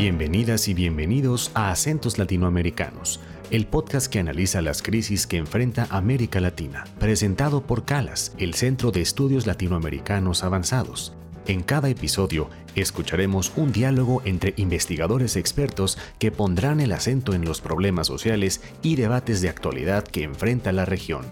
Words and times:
Bienvenidas 0.00 0.66
y 0.68 0.72
bienvenidos 0.72 1.50
a 1.52 1.70
Acentos 1.70 2.16
Latinoamericanos, 2.16 3.20
el 3.50 3.66
podcast 3.66 4.10
que 4.10 4.18
analiza 4.18 4.62
las 4.62 4.80
crisis 4.80 5.26
que 5.26 5.36
enfrenta 5.36 5.88
América 5.90 6.40
Latina, 6.40 6.86
presentado 6.98 7.66
por 7.66 7.84
CALAS, 7.84 8.32
el 8.38 8.54
Centro 8.54 8.92
de 8.92 9.02
Estudios 9.02 9.46
Latinoamericanos 9.46 10.42
Avanzados. 10.42 11.12
En 11.46 11.62
cada 11.62 11.90
episodio 11.90 12.48
escucharemos 12.74 13.52
un 13.56 13.72
diálogo 13.72 14.22
entre 14.24 14.54
investigadores 14.56 15.36
expertos 15.36 15.98
que 16.18 16.32
pondrán 16.32 16.80
el 16.80 16.92
acento 16.92 17.34
en 17.34 17.44
los 17.44 17.60
problemas 17.60 18.06
sociales 18.06 18.62
y 18.82 18.96
debates 18.96 19.42
de 19.42 19.50
actualidad 19.50 20.04
que 20.04 20.22
enfrenta 20.22 20.72
la 20.72 20.86
región. 20.86 21.26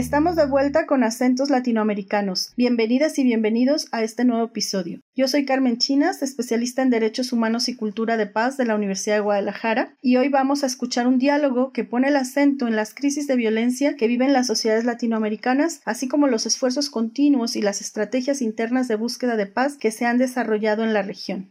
Estamos 0.00 0.34
de 0.34 0.46
vuelta 0.46 0.86
con 0.86 1.04
acentos 1.04 1.50
latinoamericanos. 1.50 2.54
Bienvenidas 2.56 3.18
y 3.18 3.22
bienvenidos 3.22 3.86
a 3.92 4.02
este 4.02 4.24
nuevo 4.24 4.46
episodio. 4.46 5.00
Yo 5.14 5.28
soy 5.28 5.44
Carmen 5.44 5.76
Chinas, 5.76 6.22
especialista 6.22 6.80
en 6.80 6.88
Derechos 6.88 7.34
Humanos 7.34 7.68
y 7.68 7.76
Cultura 7.76 8.16
de 8.16 8.24
Paz 8.24 8.56
de 8.56 8.64
la 8.64 8.76
Universidad 8.76 9.16
de 9.16 9.20
Guadalajara, 9.20 9.94
y 10.00 10.16
hoy 10.16 10.30
vamos 10.30 10.64
a 10.64 10.68
escuchar 10.68 11.06
un 11.06 11.18
diálogo 11.18 11.70
que 11.72 11.84
pone 11.84 12.08
el 12.08 12.16
acento 12.16 12.66
en 12.66 12.76
las 12.76 12.94
crisis 12.94 13.26
de 13.26 13.36
violencia 13.36 13.94
que 13.94 14.08
viven 14.08 14.32
las 14.32 14.46
sociedades 14.46 14.86
latinoamericanas, 14.86 15.82
así 15.84 16.08
como 16.08 16.28
los 16.28 16.46
esfuerzos 16.46 16.88
continuos 16.88 17.54
y 17.54 17.60
las 17.60 17.82
estrategias 17.82 18.40
internas 18.40 18.88
de 18.88 18.96
búsqueda 18.96 19.36
de 19.36 19.48
paz 19.48 19.76
que 19.76 19.90
se 19.90 20.06
han 20.06 20.16
desarrollado 20.16 20.82
en 20.82 20.94
la 20.94 21.02
región. 21.02 21.50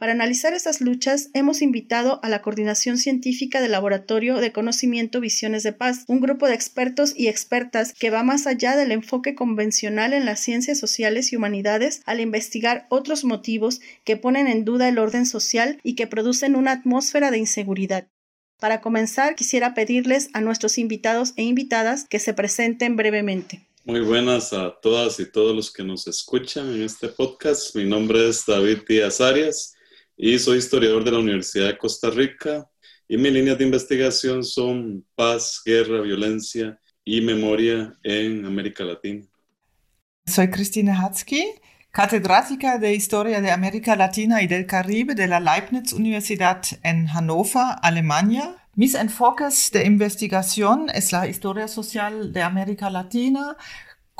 Para 0.00 0.12
analizar 0.12 0.54
estas 0.54 0.80
luchas, 0.80 1.28
hemos 1.34 1.60
invitado 1.60 2.20
a 2.22 2.30
la 2.30 2.40
Coordinación 2.40 2.96
Científica 2.96 3.60
del 3.60 3.72
Laboratorio 3.72 4.36
de 4.36 4.50
Conocimiento 4.50 5.20
Visiones 5.20 5.62
de 5.62 5.74
Paz, 5.74 6.04
un 6.06 6.20
grupo 6.20 6.48
de 6.48 6.54
expertos 6.54 7.12
y 7.14 7.28
expertas 7.28 7.92
que 7.92 8.08
va 8.08 8.22
más 8.22 8.46
allá 8.46 8.78
del 8.78 8.92
enfoque 8.92 9.34
convencional 9.34 10.14
en 10.14 10.24
las 10.24 10.40
ciencias 10.40 10.78
sociales 10.78 11.30
y 11.30 11.36
humanidades 11.36 12.00
al 12.06 12.20
investigar 12.20 12.86
otros 12.88 13.24
motivos 13.24 13.82
que 14.02 14.16
ponen 14.16 14.46
en 14.46 14.64
duda 14.64 14.88
el 14.88 14.98
orden 14.98 15.26
social 15.26 15.78
y 15.82 15.96
que 15.96 16.06
producen 16.06 16.56
una 16.56 16.72
atmósfera 16.72 17.30
de 17.30 17.36
inseguridad. 17.36 18.08
Para 18.58 18.80
comenzar, 18.80 19.34
quisiera 19.34 19.74
pedirles 19.74 20.30
a 20.32 20.40
nuestros 20.40 20.78
invitados 20.78 21.34
e 21.36 21.42
invitadas 21.42 22.06
que 22.08 22.20
se 22.20 22.32
presenten 22.32 22.96
brevemente. 22.96 23.68
Muy 23.84 24.00
buenas 24.00 24.54
a 24.54 24.80
todas 24.80 25.20
y 25.20 25.30
todos 25.30 25.54
los 25.54 25.70
que 25.70 25.84
nos 25.84 26.06
escuchan 26.06 26.72
en 26.72 26.84
este 26.84 27.08
podcast. 27.08 27.76
Mi 27.76 27.84
nombre 27.84 28.30
es 28.30 28.46
David 28.46 28.78
Díaz 28.88 29.20
Arias 29.20 29.74
y 30.22 30.38
soy 30.38 30.58
historiador 30.58 31.02
de 31.02 31.12
la 31.12 31.18
Universidad 31.18 31.68
de 31.68 31.78
Costa 31.78 32.10
Rica 32.10 32.68
y 33.08 33.16
mis 33.16 33.32
líneas 33.32 33.56
de 33.56 33.64
investigación 33.64 34.44
son 34.44 35.02
paz, 35.14 35.62
guerra, 35.64 36.02
violencia 36.02 36.78
y 37.02 37.22
memoria 37.22 37.96
en 38.02 38.44
América 38.44 38.84
Latina. 38.84 39.24
Soy 40.26 40.50
Cristina 40.50 41.00
Hatzky, 41.00 41.42
catedrática 41.90 42.76
de 42.76 42.94
Historia 42.94 43.40
de 43.40 43.50
América 43.50 43.96
Latina 43.96 44.42
y 44.42 44.46
del 44.46 44.66
Caribe 44.66 45.14
de 45.14 45.26
la 45.26 45.40
Leibniz 45.40 45.94
Universidad 45.94 46.60
en 46.82 47.06
Hannover, 47.06 47.78
Alemania. 47.80 48.56
Mis 48.74 48.94
enfoques 48.94 49.70
de 49.72 49.86
investigación 49.86 50.88
es 50.92 51.12
la 51.12 51.28
historia 51.28 51.66
social 51.66 52.34
de 52.34 52.42
América 52.42 52.90
Latina, 52.90 53.56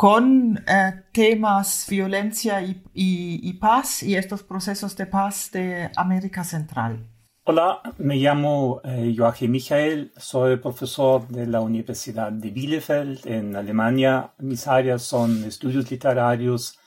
con 0.01 0.57
eh, 0.67 1.03
temas 1.13 1.85
violencia 1.87 2.63
y, 2.63 2.83
y, 2.95 3.53
paz 3.53 4.03
y 4.03 4.17
estos 4.17 4.43
procesos 4.43 4.97
de 4.97 5.05
paz 5.05 5.51
de 5.53 5.91
América 5.95 6.43
Central. 6.43 7.07
Hola, 7.45 7.83
me 7.99 8.17
llamo 8.17 8.81
eh, 8.83 9.15
Joachim 9.15 9.51
Michael, 9.51 10.11
soy 10.17 10.57
profesor 10.57 11.29
de 11.29 11.47
la 11.47 11.61
Universidad 11.61 12.33
de 12.33 12.51
Bielefeld 12.51 13.27
en 13.27 13.55
Alemania. 13.55 14.33
Mis 14.39 14.67
áreas 14.67 15.03
son 15.03 15.45
estudios 15.45 15.91
literarios, 15.91 16.79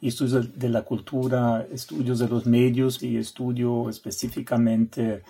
estudios 0.00 0.58
de 0.58 0.68
la 0.70 0.80
cultura, 0.80 1.66
estudios 1.70 2.20
de 2.20 2.28
los 2.28 2.46
medios 2.46 3.02
y 3.02 3.18
estudio 3.18 3.90
específicamente 3.90 5.22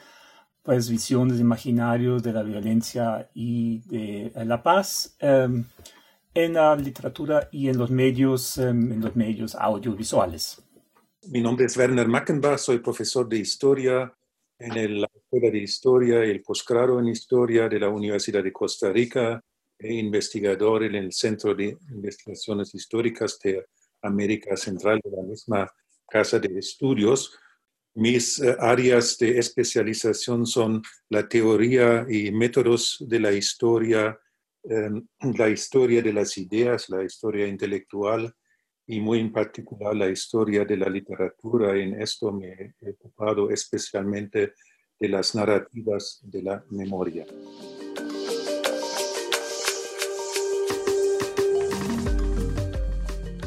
pues 0.62 0.88
visiones 0.88 1.40
imaginarios 1.40 2.22
de 2.22 2.32
la 2.34 2.44
violencia 2.44 3.28
y 3.34 3.80
de 3.88 4.32
la 4.44 4.62
paz. 4.62 5.16
Em, 5.18 5.64
en 6.34 6.54
la 6.54 6.74
literatura 6.76 7.48
y 7.52 7.68
en 7.68 7.78
los 7.78 7.90
medios, 7.90 8.58
em, 8.58 8.92
en 8.92 9.00
los 9.00 9.14
medios 9.14 9.54
audiovisuales. 9.54 10.62
Mi 11.28 11.40
nombre 11.40 11.66
es 11.66 11.76
Werner 11.76 12.08
Mackenbach, 12.08 12.58
soy 12.58 12.78
profesor 12.78 13.28
de 13.28 13.38
historia 13.38 14.12
en 14.58 15.00
la 15.00 15.08
Escuela 15.14 15.50
de 15.50 15.58
Historia 15.58 16.24
y 16.24 16.30
el 16.30 16.42
posgrado 16.42 16.98
en 16.98 17.08
Historia 17.08 17.68
de 17.68 17.80
la 17.80 17.88
Universidad 17.88 18.42
de 18.42 18.52
Costa 18.52 18.92
Rica 18.92 19.42
e 19.78 19.94
investigador 19.94 20.84
en 20.84 20.94
el 20.94 21.12
Centro 21.12 21.54
de 21.54 21.76
Investigaciones 21.90 22.74
Históricas 22.74 23.38
de 23.42 23.66
América 24.02 24.56
Central 24.56 25.00
de 25.02 25.10
la 25.10 25.22
misma 25.22 25.70
Casa 26.08 26.38
de 26.38 26.58
Estudios. 26.58 27.36
Mis 27.94 28.40
eh, 28.40 28.56
áreas 28.58 29.18
de 29.18 29.38
especialización 29.38 30.46
son 30.46 30.82
la 31.08 31.28
teoría 31.28 32.06
y 32.08 32.30
métodos 32.30 32.98
de 33.00 33.20
la 33.20 33.32
historia 33.32 34.18
la 35.38 35.48
historia 35.48 36.02
de 36.02 36.12
las 36.12 36.38
ideas, 36.38 36.88
la 36.88 37.02
historia 37.02 37.46
intelectual 37.46 38.34
y 38.86 39.00
muy 39.00 39.20
en 39.20 39.32
particular 39.32 39.94
la 39.94 40.08
historia 40.08 40.64
de 40.64 40.76
la 40.76 40.88
literatura. 40.88 41.76
En 41.76 42.00
esto 42.00 42.32
me 42.32 42.74
he 42.80 42.90
ocupado 42.90 43.50
especialmente 43.50 44.52
de 44.98 45.08
las 45.08 45.34
narrativas 45.34 46.20
de 46.22 46.42
la 46.42 46.64
memoria. 46.70 47.26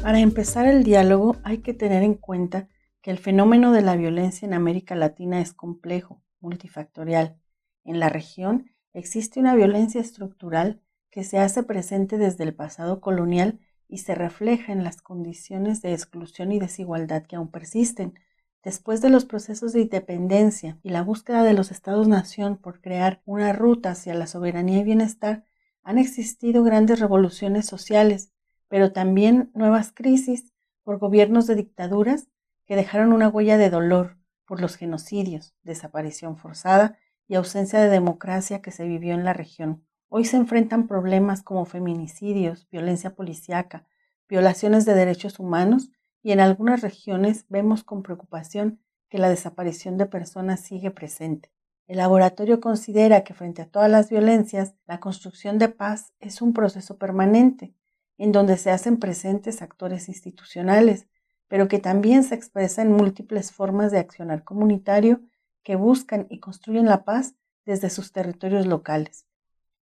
Para 0.02 0.20
empezar 0.20 0.66
el 0.66 0.84
diálogo 0.84 1.36
hay 1.42 1.58
que 1.58 1.74
tener 1.74 2.02
en 2.02 2.14
cuenta 2.14 2.68
que 3.02 3.10
el 3.10 3.18
fenómeno 3.18 3.72
de 3.72 3.82
la 3.82 3.96
violencia 3.96 4.46
en 4.46 4.54
América 4.54 4.94
Latina 4.94 5.40
es 5.40 5.52
complejo, 5.52 6.22
multifactorial. 6.40 7.36
En 7.84 7.98
la 7.98 8.08
región 8.08 8.70
existe 8.92 9.40
una 9.40 9.54
violencia 9.56 10.00
estructural 10.00 10.80
que 11.10 11.24
se 11.24 11.38
hace 11.38 11.62
presente 11.62 12.18
desde 12.18 12.44
el 12.44 12.54
pasado 12.54 13.00
colonial 13.00 13.60
y 13.88 13.98
se 13.98 14.14
refleja 14.14 14.72
en 14.72 14.84
las 14.84 15.00
condiciones 15.00 15.82
de 15.82 15.92
exclusión 15.92 16.52
y 16.52 16.58
desigualdad 16.58 17.22
que 17.22 17.36
aún 17.36 17.50
persisten. 17.50 18.14
Después 18.62 19.00
de 19.00 19.10
los 19.10 19.24
procesos 19.24 19.72
de 19.72 19.82
independencia 19.82 20.78
y 20.82 20.90
la 20.90 21.02
búsqueda 21.02 21.44
de 21.44 21.52
los 21.52 21.70
estados-nación 21.70 22.56
por 22.56 22.80
crear 22.80 23.22
una 23.24 23.52
ruta 23.52 23.90
hacia 23.92 24.14
la 24.14 24.26
soberanía 24.26 24.80
y 24.80 24.84
bienestar, 24.84 25.44
han 25.84 25.98
existido 25.98 26.64
grandes 26.64 26.98
revoluciones 26.98 27.66
sociales, 27.66 28.32
pero 28.68 28.92
también 28.92 29.52
nuevas 29.54 29.92
crisis 29.92 30.52
por 30.82 30.98
gobiernos 30.98 31.46
de 31.46 31.54
dictaduras 31.54 32.28
que 32.66 32.74
dejaron 32.74 33.12
una 33.12 33.28
huella 33.28 33.56
de 33.56 33.70
dolor 33.70 34.18
por 34.46 34.60
los 34.60 34.76
genocidios, 34.76 35.54
desaparición 35.62 36.36
forzada 36.36 36.98
y 37.28 37.36
ausencia 37.36 37.80
de 37.80 37.88
democracia 37.88 38.62
que 38.62 38.72
se 38.72 38.84
vivió 38.84 39.14
en 39.14 39.24
la 39.24 39.32
región. 39.32 39.85
Hoy 40.08 40.24
se 40.24 40.36
enfrentan 40.36 40.86
problemas 40.86 41.42
como 41.42 41.64
feminicidios, 41.64 42.68
violencia 42.70 43.14
policíaca, 43.14 43.86
violaciones 44.28 44.84
de 44.84 44.94
derechos 44.94 45.40
humanos 45.40 45.90
y 46.22 46.30
en 46.30 46.38
algunas 46.38 46.80
regiones 46.80 47.44
vemos 47.48 47.82
con 47.82 48.02
preocupación 48.02 48.80
que 49.08 49.18
la 49.18 49.28
desaparición 49.28 49.96
de 49.96 50.06
personas 50.06 50.60
sigue 50.60 50.92
presente. 50.92 51.50
El 51.88 51.98
laboratorio 51.98 52.60
considera 52.60 53.24
que 53.24 53.34
frente 53.34 53.62
a 53.62 53.68
todas 53.68 53.90
las 53.90 54.08
violencias, 54.08 54.74
la 54.86 55.00
construcción 55.00 55.58
de 55.58 55.68
paz 55.68 56.12
es 56.20 56.40
un 56.40 56.52
proceso 56.52 56.98
permanente, 56.98 57.74
en 58.16 58.32
donde 58.32 58.56
se 58.58 58.70
hacen 58.70 58.98
presentes 58.98 59.60
actores 59.60 60.08
institucionales, 60.08 61.08
pero 61.48 61.68
que 61.68 61.78
también 61.78 62.22
se 62.22 62.34
expresa 62.34 62.82
en 62.82 62.92
múltiples 62.92 63.52
formas 63.52 63.92
de 63.92 63.98
accionar 63.98 64.44
comunitario 64.44 65.20
que 65.62 65.76
buscan 65.76 66.26
y 66.30 66.38
construyen 66.38 66.86
la 66.86 67.04
paz 67.04 67.34
desde 67.64 67.90
sus 67.90 68.12
territorios 68.12 68.66
locales. 68.66 69.26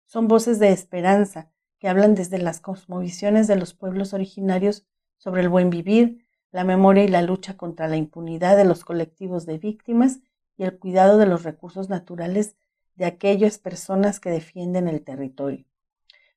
Son 0.07 0.29
voces 0.29 0.59
de 0.59 0.71
esperanza 0.71 1.51
que 1.79 1.89
hablan 1.89 2.15
desde 2.15 2.39
las 2.39 2.61
cosmovisiones 2.61 3.47
de 3.47 3.57
los 3.57 3.75
pueblos 3.75 4.15
originarios 4.15 4.87
sobre 5.19 5.43
el 5.43 5.49
buen 5.49 5.71
vivir, 5.71 6.25
la 6.51 6.65
memoria 6.65 7.05
y 7.05 7.09
la 7.09 7.23
lucha 7.23 7.57
contra 7.57 7.89
la 7.89 7.97
impunidad 7.97 8.57
de 8.57 8.65
los 8.65 8.85
colectivos 8.85 9.45
de 9.45 9.59
víctimas 9.59 10.21
y 10.57 10.65
el 10.65 10.79
cuidado 10.79 11.19
de 11.19 11.27
los 11.27 11.43
recursos 11.43 11.89
naturales 11.89 12.57
de 12.95 13.07
aquellas 13.07 13.59
personas 13.59 14.21
que 14.21 14.31
defienden 14.31 14.89
el 14.89 15.03
territorio. 15.03 15.65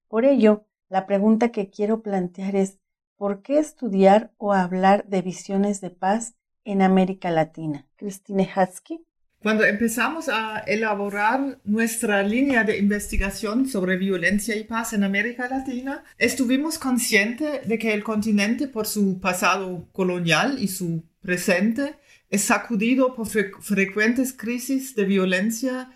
Por 0.07 0.25
ello, 0.25 0.65
la 0.89 1.05
pregunta 1.05 1.51
que 1.51 1.69
quiero 1.69 2.01
plantear 2.01 2.55
es, 2.55 2.79
¿por 3.15 3.41
qué 3.41 3.59
estudiar 3.59 4.31
o 4.37 4.53
hablar 4.53 5.05
de 5.07 5.21
visiones 5.21 5.81
de 5.81 5.91
paz 5.91 6.35
en 6.63 6.81
América 6.81 7.29
Latina? 7.29 7.87
Christine 7.95 8.49
Hatsky. 8.53 9.06
Cuando 9.39 9.65
empezamos 9.65 10.29
a 10.29 10.59
elaborar 10.65 11.59
nuestra 11.63 12.23
línea 12.23 12.63
de 12.63 12.79
investigación 12.79 13.67
sobre 13.67 13.95
violencia 13.95 14.55
y 14.55 14.63
paz 14.63 14.93
en 14.93 15.03
América 15.03 15.47
Latina, 15.47 16.03
estuvimos 16.17 16.79
conscientes 16.79 17.67
de 17.67 17.77
que 17.77 17.93
el 17.93 18.03
continente, 18.03 18.67
por 18.67 18.87
su 18.87 19.19
pasado 19.19 19.87
colonial 19.91 20.57
y 20.59 20.67
su 20.67 21.03
presente, 21.21 21.97
es 22.29 22.41
sacudido 22.41 23.13
por 23.13 23.27
frecuentes 23.27 24.33
crisis 24.33 24.95
de 24.95 25.05
violencia 25.05 25.91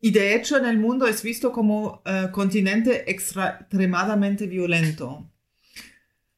y 0.00 0.12
de 0.12 0.36
hecho 0.36 0.56
en 0.56 0.66
el 0.66 0.78
mundo 0.78 1.06
es 1.06 1.22
visto 1.22 1.50
como 1.50 2.02
uh, 2.06 2.30
continente 2.30 3.10
extremadamente 3.10 4.46
violento. 4.46 5.30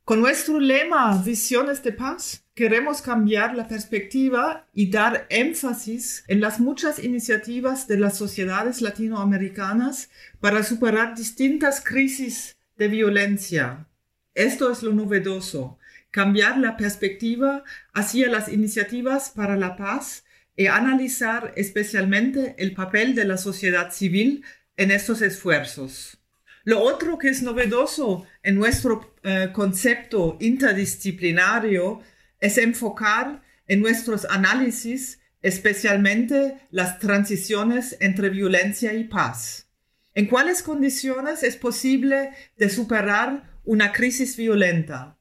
Con 0.07 0.21
nuestro 0.21 0.61
lema 0.61 1.21
Visiones 1.21 1.83
de 1.83 1.91
Paz, 1.91 2.45
queremos 2.55 3.03
cambiar 3.03 3.57
la 3.57 3.67
perspectiva 3.67 4.69
y 4.73 4.89
dar 4.89 5.27
énfasis 5.31 6.23
en 6.29 6.41
las 6.41 6.61
muchas 6.61 7.03
iniciativas 7.03 7.89
de 7.89 7.99
las 7.99 8.17
sociedades 8.17 8.83
latinoamericanas 8.83 10.09
para 10.39 10.63
superar 10.63 11.17
distintas 11.17 11.83
crisis 11.85 12.57
de 12.77 12.87
violencia. 12.87 13.89
Esto 14.37 14.71
es 14.71 14.85
lo 14.85 14.93
novedoso, 14.93 15.81
cambiar 16.13 16.59
la 16.59 16.77
perspectiva 16.77 17.65
hacia 17.93 18.31
las 18.31 18.49
iniciativas 18.49 19.31
para 19.31 19.57
la 19.57 19.75
paz 19.75 20.25
y 20.55 20.69
analizar 20.69 21.53
especialmente 21.57 22.55
el 22.59 22.75
papel 22.75 23.17
de 23.17 23.25
la 23.25 23.39
sociedad 23.39 23.91
civil 23.91 24.45
en 24.77 24.93
estos 24.93 25.21
esfuerzos. 25.21 26.21
Lo 26.67 26.83
otro 26.83 27.17
que 27.17 27.29
es 27.29 27.43
novedoso 27.43 28.27
en 28.43 28.57
nuestro 28.57 29.15
eh, 29.23 29.51
concepto 29.53 30.37
interdisciplinario 30.41 32.01
es 32.41 32.59
enfocar 32.59 33.41
en 33.69 33.81
nuestros 33.81 34.25
análisis 34.25 35.21
especialmente 35.43 36.59
las 36.73 36.99
transiciones 36.99 37.97
entre 38.01 38.31
violencia 38.31 38.95
y 38.95 39.05
paz. 39.05 39.69
¿En 40.13 40.27
cuáles 40.27 40.65
condiciones 40.65 41.45
es 41.45 41.57
posible 41.57 42.33
de 42.57 42.69
superar 42.69 43.61
una 43.63 43.93
crisis 43.93 44.37
violenta? 44.37 45.21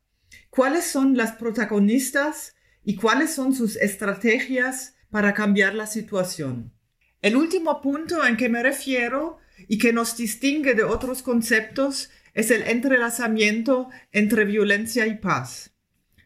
¿Cuáles 0.50 0.86
son 0.86 1.16
las 1.16 1.34
protagonistas 1.34 2.56
y 2.84 2.96
cuáles 2.96 3.36
son 3.36 3.54
sus 3.54 3.76
estrategias 3.76 4.96
para 5.12 5.36
cambiar 5.36 5.76
la 5.76 5.86
situación? 5.86 6.74
El 7.22 7.36
último 7.36 7.82
punto 7.82 8.26
en 8.26 8.36
que 8.36 8.50
me 8.50 8.64
refiero 8.64 9.45
y 9.68 9.78
que 9.78 9.94
nos 9.94 10.18
distingue 10.18 10.74
de 10.74 10.84
otros 10.84 11.22
conceptos 11.22 12.10
es 12.34 12.52
el 12.52 12.64
entrelazamiento 12.64 13.90
entre 14.12 14.46
violencia 14.46 15.08
y 15.08 15.18
paz. 15.18 15.74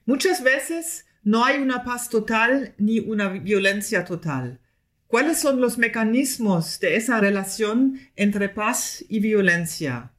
Muchas 0.05 0.43
veces 0.43 1.05
no 1.23 1.45
hay 1.45 1.59
una 1.59 1.83
paz 1.83 2.09
total 2.09 2.73
ni 2.77 2.99
una 2.99 3.29
violencia 3.29 4.05
total. 4.05 4.59
¿Cuáles 5.07 5.39
son 5.39 5.61
los 5.61 5.77
mecanismos 5.77 6.79
de 6.79 6.95
esa 6.95 7.19
relación 7.19 7.99
entre 8.15 8.49
paz 8.49 9.03
y 9.07 9.19
violencia? 9.19 10.11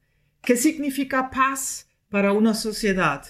¿Qué 0.42 0.56
significa 0.56 1.30
paz 1.30 1.88
para 2.08 2.32
una 2.32 2.54
sociedad? 2.54 3.24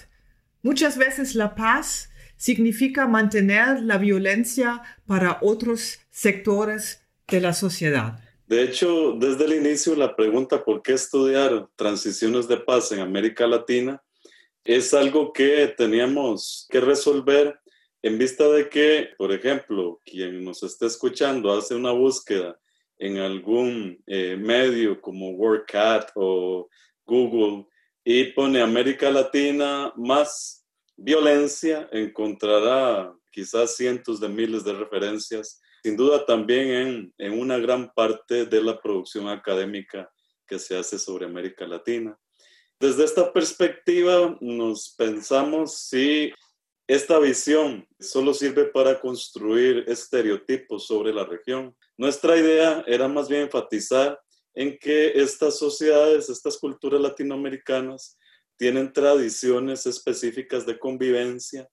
Muchas 0.63 0.97
veces 0.97 1.35
la 1.35 1.55
paz 1.55 2.09
significa 2.37 3.07
mantener 3.07 3.81
la 3.81 3.97
violencia 3.97 4.81
para 5.05 5.39
otros 5.41 5.99
sectores 6.09 7.03
de 7.27 7.41
la 7.41 7.53
sociedad. 7.53 8.20
De 8.51 8.63
hecho, 8.63 9.13
desde 9.13 9.45
el 9.45 9.53
inicio 9.53 9.95
la 9.95 10.13
pregunta 10.13 10.61
por 10.65 10.81
qué 10.81 10.91
estudiar 10.91 11.69
transiciones 11.77 12.49
de 12.49 12.57
paz 12.57 12.91
en 12.91 12.99
América 12.99 13.47
Latina 13.47 14.03
es 14.65 14.93
algo 14.93 15.31
que 15.31 15.73
teníamos 15.77 16.67
que 16.69 16.81
resolver 16.81 17.57
en 18.01 18.17
vista 18.17 18.49
de 18.49 18.67
que, 18.67 19.11
por 19.17 19.31
ejemplo, 19.31 20.01
quien 20.03 20.43
nos 20.43 20.63
esté 20.63 20.87
escuchando 20.87 21.53
hace 21.53 21.75
una 21.75 21.93
búsqueda 21.93 22.59
en 22.99 23.19
algún 23.19 24.03
eh, 24.05 24.35
medio 24.35 24.99
como 24.99 25.29
WordCat 25.29 26.11
o 26.15 26.67
Google 27.05 27.67
y 28.03 28.33
pone 28.33 28.59
América 28.59 29.09
Latina 29.11 29.93
más 29.95 30.65
violencia, 30.97 31.87
encontrará 31.93 33.15
quizás 33.31 33.77
cientos 33.77 34.19
de 34.19 34.27
miles 34.27 34.65
de 34.65 34.73
referencias 34.73 35.61
sin 35.83 35.97
duda 35.97 36.25
también 36.25 37.13
en, 37.17 37.39
una 37.39 37.57
gran 37.57 37.91
parte 37.93 38.45
de 38.45 38.61
la 38.61 38.79
producción 38.79 39.27
académica 39.27 40.11
que 40.47 40.59
se 40.59 40.77
hace 40.77 40.99
sobre 40.99 41.25
América 41.25 41.65
Latina. 41.65 42.17
Desde 42.79 43.03
esta 43.03 43.31
perspectiva 43.31 44.37
nos 44.41 44.93
pensamos 44.95 45.77
si 45.77 46.31
esta 46.87 47.19
visión 47.19 47.87
solo 47.99 48.33
sirve 48.33 48.65
para 48.65 48.99
construir 48.99 49.85
estereotipos 49.87 50.87
sobre 50.87 51.13
la 51.13 51.25
región. 51.25 51.75
Nuestra 51.97 52.37
idea 52.37 52.83
era 52.85 53.07
más 53.07 53.29
bien 53.29 53.43
enfatizar 53.43 54.19
en 54.53 54.77
que 54.77 55.13
estas 55.15 55.57
sociedades, 55.57 56.29
estas 56.29 56.57
culturas 56.57 57.01
latinoamericanas, 57.01 58.17
tienen 58.57 58.91
tradiciones 58.93 59.87
específicas 59.87 60.65
de 60.65 60.77
convivencia 60.77 61.67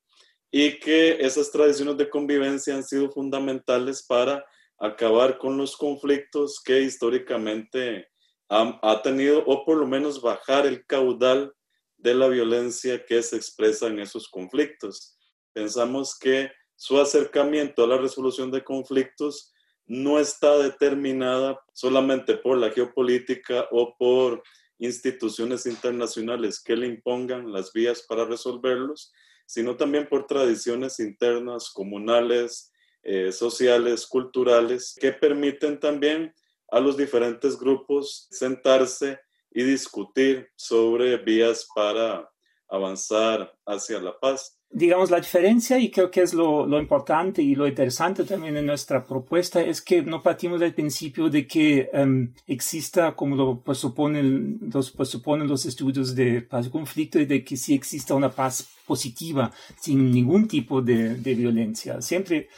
y 0.51 0.79
que 0.79 1.19
esas 1.21 1.51
tradiciones 1.51 1.97
de 1.97 2.09
convivencia 2.09 2.75
han 2.75 2.85
sido 2.85 3.11
fundamentales 3.11 4.05
para 4.07 4.45
acabar 4.79 5.39
con 5.39 5.57
los 5.57 5.77
conflictos 5.77 6.61
que 6.65 6.81
históricamente 6.81 8.09
ha, 8.49 9.03
tenido, 9.03 9.45
o 9.47 9.65
por 9.65 9.77
lo 9.77 9.87
menos 9.87 10.23
bajar 10.23 10.67
el 10.67 10.87
caudal 10.87 11.53
de 11.99 12.15
la 12.15 12.29
violencia 12.29 13.05
que 13.05 13.23
se 13.23 13.37
expresa 13.37 13.89
en 13.89 13.99
esos 13.99 14.29
conflictos. 14.29 15.19
Pensamos 15.53 16.19
que 16.19 16.51
su 16.75 16.99
acercamiento 16.99 17.85
a 17.85 17.89
la 17.89 17.99
resolución 17.99 18.51
de 18.51 18.65
conflictos 18.65 19.53
no 19.85 20.19
está 20.19 20.57
determinada 20.59 21.61
solamente 21.73 22.37
por 22.37 22.57
la 22.57 22.71
geopolítica 22.71 23.67
o 23.71 23.97
por 23.99 24.43
instituciones 24.79 25.67
internacionales 25.67 26.63
que 26.63 26.77
le 26.77 26.87
impongan 26.87 27.53
las 27.53 27.73
vías 27.73 28.05
para 28.09 28.25
resolverlos, 28.25 29.13
sino 29.49 29.79
también 29.79 30.07
por 30.07 30.27
tradiciones 30.27 31.01
internas, 31.01 31.71
comunales, 31.71 32.71
eh, 33.03 33.33
sociales, 33.33 34.07
culturales, 34.07 34.95
que 35.01 35.11
permiten 35.11 35.81
también 35.81 36.35
a 36.71 36.81
los 36.81 36.99
diferentes 36.99 37.59
grupos 37.59 38.29
sentarse 38.31 39.19
y 39.51 39.63
discutir 39.63 40.51
sobre 40.55 41.17
vías 41.17 41.67
para 41.75 42.31
avanzar 42.69 43.51
hacia 43.65 43.99
la 44.01 44.21
paz 44.21 44.58
digamos, 44.71 45.11
la 45.11 45.19
diferencia, 45.19 45.79
y 45.79 45.91
creo 45.91 46.11
que 46.11 46.21
es 46.23 46.35
lo, 46.35 46.67
lo, 46.67 46.79
importante 46.79 47.43
y 47.43 47.55
lo 47.55 47.67
interesante 47.67 48.25
también 48.25 48.57
en 48.57 48.67
nuestra 48.67 49.05
propuesta, 49.05 49.63
es 49.63 49.81
que 49.81 50.03
no 50.03 50.23
partimos 50.23 50.61
del 50.61 50.75
principio 50.75 51.31
de 51.31 51.47
que 51.47 51.89
um, 51.95 52.29
exista, 52.47 53.15
como 53.17 53.35
lo 53.35 53.61
presuponen 53.61 54.59
los, 54.73 54.91
presuponen 54.91 55.49
los 55.49 55.65
estudios 55.65 56.15
de 56.15 56.43
paz 56.43 56.67
y 56.67 56.71
conflicto, 56.71 57.19
de 57.19 57.45
que 57.45 57.57
sí 57.57 57.75
exista 57.75 58.15
una 58.15 58.31
paz 58.31 58.69
positiva, 58.87 59.51
sin 59.81 60.11
ningún 60.11 60.47
tipo 60.47 60.83
de, 60.83 61.15
de 61.15 61.35
violencia. 61.35 62.03
Siempre, 62.03 62.49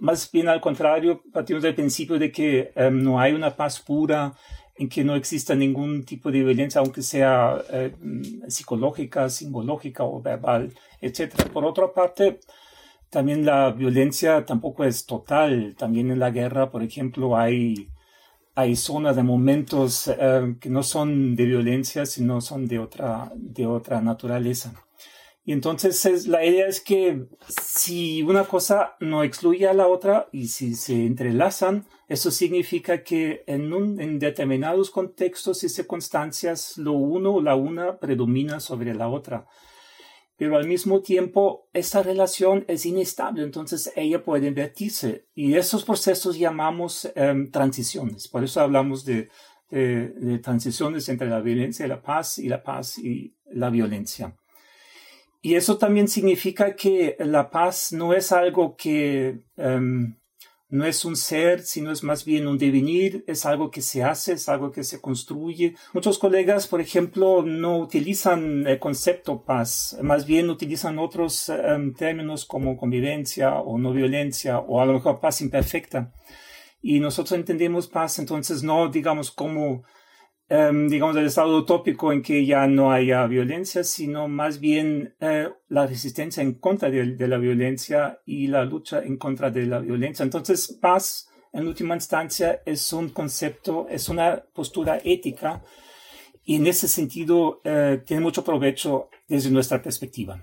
más 0.00 0.30
bien 0.32 0.48
al 0.48 0.62
contrario, 0.62 1.22
partimos 1.32 1.62
del 1.62 1.74
principio 1.74 2.18
de 2.18 2.32
que 2.32 2.72
um, 2.76 3.02
no 3.02 3.20
hay 3.20 3.32
una 3.32 3.54
paz 3.54 3.78
pura, 3.78 4.34
en 4.78 4.88
que 4.88 5.04
no 5.04 5.16
exista 5.16 5.54
ningún 5.54 6.04
tipo 6.04 6.30
de 6.30 6.42
violencia, 6.44 6.80
aunque 6.80 7.02
sea 7.02 7.60
eh, 7.70 7.94
psicológica, 8.48 9.28
simbológica 9.28 10.04
o 10.04 10.22
verbal, 10.22 10.72
etc. 11.00 11.34
Por 11.52 11.64
otra 11.64 11.92
parte, 11.92 12.38
también 13.10 13.44
la 13.44 13.72
violencia 13.72 14.44
tampoco 14.46 14.84
es 14.84 15.04
total. 15.04 15.74
También 15.76 16.10
en 16.12 16.20
la 16.20 16.30
guerra, 16.30 16.70
por 16.70 16.82
ejemplo, 16.84 17.36
hay, 17.36 17.88
hay 18.54 18.76
zonas 18.76 19.16
de 19.16 19.24
momentos 19.24 20.08
eh, 20.08 20.56
que 20.60 20.70
no 20.70 20.82
son 20.84 21.34
de 21.34 21.44
violencia, 21.46 22.06
sino 22.06 22.40
son 22.40 22.66
de 22.68 22.78
otra, 22.78 23.32
de 23.34 23.66
otra 23.66 24.00
naturaleza. 24.00 24.74
Y 25.48 25.52
entonces 25.52 26.26
la 26.26 26.44
idea 26.44 26.66
es 26.66 26.78
que 26.78 27.24
si 27.48 28.22
una 28.22 28.44
cosa 28.44 28.96
no 29.00 29.24
excluye 29.24 29.66
a 29.66 29.72
la 29.72 29.88
otra 29.88 30.28
y 30.30 30.48
si 30.48 30.74
se 30.74 31.06
entrelazan, 31.06 31.86
eso 32.06 32.30
significa 32.30 33.02
que 33.02 33.44
en, 33.46 33.72
un, 33.72 34.18
determinados 34.18 34.90
contextos 34.90 35.64
y 35.64 35.70
circunstancias 35.70 36.76
lo 36.76 36.92
uno 36.92 37.36
o 37.36 37.40
la 37.40 37.56
una 37.56 37.98
predomina 37.98 38.60
sobre 38.60 38.94
la 38.94 39.08
otra. 39.08 39.46
Pero 40.36 40.58
al 40.58 40.68
mismo 40.68 41.00
tiempo 41.00 41.70
esta 41.72 42.02
relación 42.02 42.66
es 42.68 42.84
inestable, 42.84 43.42
entonces 43.42 43.90
ella 43.96 44.22
puede 44.22 44.48
invertirse. 44.48 45.28
Y 45.34 45.54
esos 45.54 45.82
procesos 45.82 46.36
llamamos 46.36 47.10
em, 47.14 47.50
transiciones. 47.50 48.28
Por 48.28 48.44
eso 48.44 48.60
hablamos 48.60 49.02
de 49.02 49.30
transiciones 50.42 51.08
entre 51.08 51.30
la 51.30 51.40
violencia 51.40 51.86
y 51.86 51.88
la 51.88 52.02
paz 52.02 52.38
y 52.38 52.50
la 52.50 52.62
paz 52.62 52.98
y 52.98 53.34
la 53.50 53.70
violencia. 53.70 54.36
Y 55.40 55.54
eso 55.54 55.78
también 55.78 56.08
significa 56.08 56.74
que 56.74 57.16
la 57.20 57.50
paz 57.50 57.92
no 57.92 58.12
es 58.12 58.32
algo 58.32 58.76
que 58.76 59.40
um, 59.56 60.16
no 60.70 60.84
es 60.84 61.04
un 61.04 61.16
ser, 61.16 61.62
sino 61.62 61.90
es 61.92 62.02
más 62.02 62.24
bien 62.24 62.46
un 62.46 62.58
devenir, 62.58 63.24
es 63.26 63.46
algo 63.46 63.70
que 63.70 63.80
se 63.80 64.02
hace, 64.02 64.34
es 64.34 64.48
algo 64.48 64.70
que 64.70 64.84
se 64.84 65.00
construye. 65.00 65.74
Muchos 65.94 66.18
colegas, 66.18 66.66
por 66.66 66.80
ejemplo, 66.80 67.42
no 67.42 67.78
utilizan 67.78 68.66
el 68.66 68.78
concepto 68.78 69.44
paz, 69.44 69.96
más 70.02 70.26
bien 70.26 70.50
utilizan 70.50 70.98
otros 70.98 71.48
um, 71.48 71.94
términos 71.94 72.44
como 72.44 72.76
convivencia 72.76 73.54
o 73.54 73.78
no 73.78 73.92
violencia 73.92 74.58
o 74.58 74.80
a 74.80 74.86
lo 74.86 74.94
mejor 74.94 75.20
paz 75.20 75.40
imperfecta. 75.40 76.12
Y 76.82 77.00
nosotros 77.00 77.38
entendemos 77.38 77.88
paz 77.88 78.18
entonces 78.18 78.62
no, 78.62 78.88
digamos, 78.88 79.30
como 79.30 79.84
Em, 80.50 80.88
digamos, 80.88 81.14
el 81.16 81.26
estado 81.26 81.58
utópico 81.58 82.10
en 82.10 82.22
que 82.22 82.46
ya 82.46 82.66
no 82.66 82.90
haya 82.90 83.26
violencia, 83.26 83.84
sino 83.84 84.28
más 84.28 84.60
bien 84.60 85.14
eh, 85.20 85.46
la 85.68 85.86
resistencia 85.86 86.42
en 86.42 86.54
contra 86.54 86.88
de, 86.90 87.28
la 87.28 87.36
violencia 87.36 88.22
y 88.24 88.46
la 88.46 88.64
lucha 88.64 89.02
en 89.02 89.18
contra 89.18 89.50
de 89.50 89.66
la 89.66 89.78
violencia. 89.78 90.22
Entonces, 90.22 90.78
paz 90.80 91.28
en 91.52 91.66
última 91.66 91.94
instancia 91.94 92.62
es 92.64 92.94
un 92.94 93.10
concepto, 93.10 93.88
es 93.90 94.08
una 94.08 94.42
postura 94.54 94.98
ética 95.04 95.62
y 96.44 96.56
en 96.56 96.66
ese 96.66 96.88
sentido 96.88 97.60
eh, 97.62 98.00
tiene 98.06 98.22
mucho 98.22 98.42
provecho 98.42 99.10
desde 99.28 99.50
nuestra 99.50 99.82
perspectiva. 99.82 100.42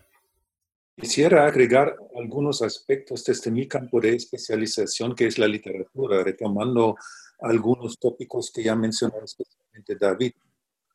Quisiera 0.95 1.47
agregar 1.47 1.95
algunos 2.15 2.61
aspectos 2.61 3.25
desde 3.25 3.49
mi 3.49 3.67
campo 3.67 3.99
de 3.99 4.15
especialización, 4.15 5.15
que 5.15 5.25
es 5.25 5.39
la 5.39 5.47
literatura, 5.47 6.23
retomando 6.23 6.95
algunos 7.39 7.97
tópicos 7.99 8.51
que 8.51 8.63
ya 8.63 8.75
mencionó 8.75 9.15
especialmente 9.23 9.95
David. 9.95 10.33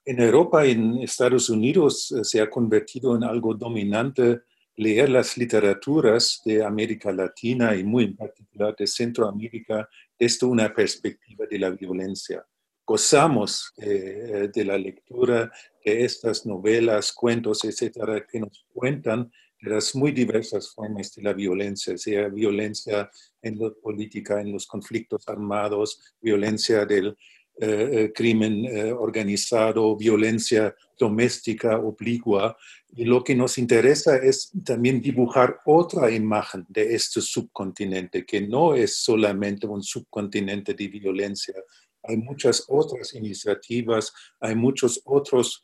En 0.04 0.20
Europa 0.20 0.64
en 0.64 0.98
Estados 0.98 1.50
Unidos 1.50 2.12
eh, 2.12 2.24
se 2.24 2.40
ha 2.40 2.48
convertido 2.48 3.16
en 3.16 3.24
algo 3.24 3.54
dominante 3.54 4.40
leer 4.76 5.10
las 5.10 5.36
literaturas 5.36 6.40
de 6.44 6.64
América 6.64 7.12
Latina 7.12 7.76
y 7.76 7.84
muy 7.84 8.04
en 8.04 8.16
particular 8.16 8.74
de 8.76 8.86
Centroamérica 8.86 9.88
desde 10.18 10.46
una 10.46 10.72
perspectiva 10.72 11.44
de 11.46 11.58
la 11.58 11.70
violencia. 11.70 12.46
Gozamos 12.86 13.72
eh, 13.76 14.48
de 14.52 14.64
la 14.64 14.78
lectura 14.78 15.52
de 15.84 16.04
estas 16.04 16.46
novelas, 16.46 17.12
cuentos, 17.12 17.62
etcétera, 17.64 18.26
que 18.26 18.40
nos 18.40 18.66
cuentan 18.72 19.30
de 19.60 19.70
las 19.70 19.94
muy 19.94 20.12
diversas 20.12 20.70
formas 20.70 21.14
de 21.14 21.22
la 21.22 21.34
violencia, 21.34 21.96
sea 21.98 22.28
violencia 22.28 23.10
en 23.42 23.58
la 23.58 23.70
política, 23.70 24.40
en 24.40 24.52
los 24.52 24.66
conflictos 24.66 25.28
armados, 25.28 26.00
violencia 26.20 26.84
del 26.86 27.16
eh, 27.62 27.90
eh, 27.92 28.12
crimen 28.14 28.64
eh, 28.64 28.90
organizado, 28.90 29.94
violencia 29.94 30.74
doméstica 30.98 31.78
obligua. 31.78 32.56
Y 32.96 33.04
lo 33.04 33.22
que 33.22 33.34
nos 33.34 33.58
interesa 33.58 34.16
es 34.16 34.50
también 34.64 35.02
dibujar 35.02 35.60
otra 35.66 36.10
imagen 36.10 36.64
de 36.70 36.94
este 36.94 37.20
subcontinente, 37.20 38.24
que 38.24 38.40
no 38.40 38.74
es 38.74 38.96
solamente 38.96 39.66
un 39.66 39.82
subcontinente 39.82 40.72
de 40.72 40.88
violencia. 40.88 41.54
Hay 42.02 42.16
muchas 42.16 42.64
otras 42.66 43.12
iniciativas, 43.14 44.10
hay 44.40 44.54
muchos 44.54 45.00
otros 45.04 45.62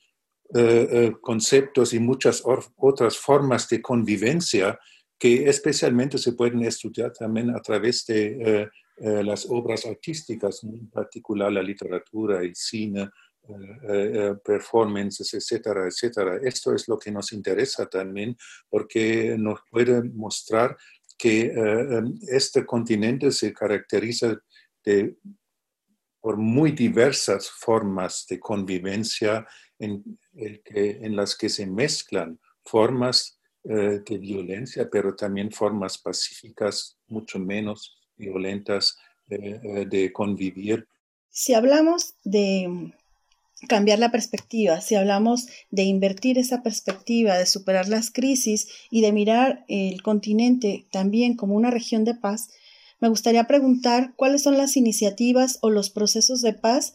conceptos 1.23 1.93
y 1.93 1.99
muchas 1.99 2.41
otras 2.77 3.17
formas 3.17 3.69
de 3.69 3.83
convivencia 3.83 4.79
que 5.19 5.49
especialmente 5.49 6.19
se 6.19 6.33
pueden 6.33 6.63
estudiar 6.63 7.13
también 7.13 7.51
a 7.51 7.61
través 7.61 8.05
de 8.07 8.69
eh, 8.99 9.23
las 9.23 9.47
obras 9.49 9.85
artísticas, 9.85 10.65
en 10.65 10.89
particular 10.89 11.53
la 11.53 11.63
literatura, 11.63 12.41
el 12.41 12.55
cine, 12.55 13.11
eh, 13.49 13.53
eh, 13.89 14.35
performances, 14.43 15.33
etcétera, 15.35 15.87
etcétera. 15.87 16.39
Esto 16.43 16.75
es 16.75 16.89
lo 16.89 16.99
que 16.99 17.11
nos 17.11 17.33
interesa 17.33 17.87
también 17.87 18.37
porque 18.71 19.37
nos 19.39 19.61
puede 19.71 20.03
mostrar 20.03 20.77
que 21.19 21.51
este 22.29 22.67
continente 22.67 23.31
se 23.33 23.51
caracteriza 23.55 24.39
por 26.21 26.37
muy 26.37 26.73
diversas 26.73 27.49
formas 27.49 28.27
de 28.29 28.39
convivencia 28.39 29.47
en, 29.79 30.19
en 30.35 31.17
las 31.17 31.35
que 31.35 31.49
se 31.49 31.67
mezclan 31.67 32.39
formas 32.63 33.36
de 33.67 34.19
violencia, 34.19 34.89
pero 34.91 35.17
también 35.17 35.51
formas 35.51 35.99
pacíficas, 35.99 36.99
mucho 37.09 37.39
menos 37.39 37.99
violentas 38.17 38.97
eh, 39.29 39.61
eh, 39.63 39.87
de 39.87 40.13
convivir. 40.13 40.87
Si 41.31 41.55
hablamos 41.55 42.15
de 42.23 42.93
cambiar 43.69 43.99
la 43.99 44.13
perspectiva, 44.13 44.81
si 44.81 44.95
hablamos 44.95 45.49
de 45.71 45.83
invertir 45.83 46.39
esa 46.39 46.63
perspectiva, 46.63 47.37
de 47.37 47.47
superar 47.47 47.89
las 47.89 48.13
crisis 48.13 48.69
y 48.91 49.01
de 49.01 49.13
mirar 49.13 49.65
el 49.69 50.01
continente 50.03 50.87
también 50.93 51.35
como 51.35 51.55
una 51.55 51.71
región 51.71 52.05
de 52.05 52.15
paz, 52.15 52.51
me 53.01 53.09
gustaría 53.09 53.45
preguntar 53.45 54.15
cuáles 54.15 54.43
son 54.43 54.57
las 54.57 54.77
iniciativas 54.77 55.59
o 55.61 55.71
los 55.71 55.91
procesos 55.91 56.41
de 56.41 56.53
paz 56.53 56.95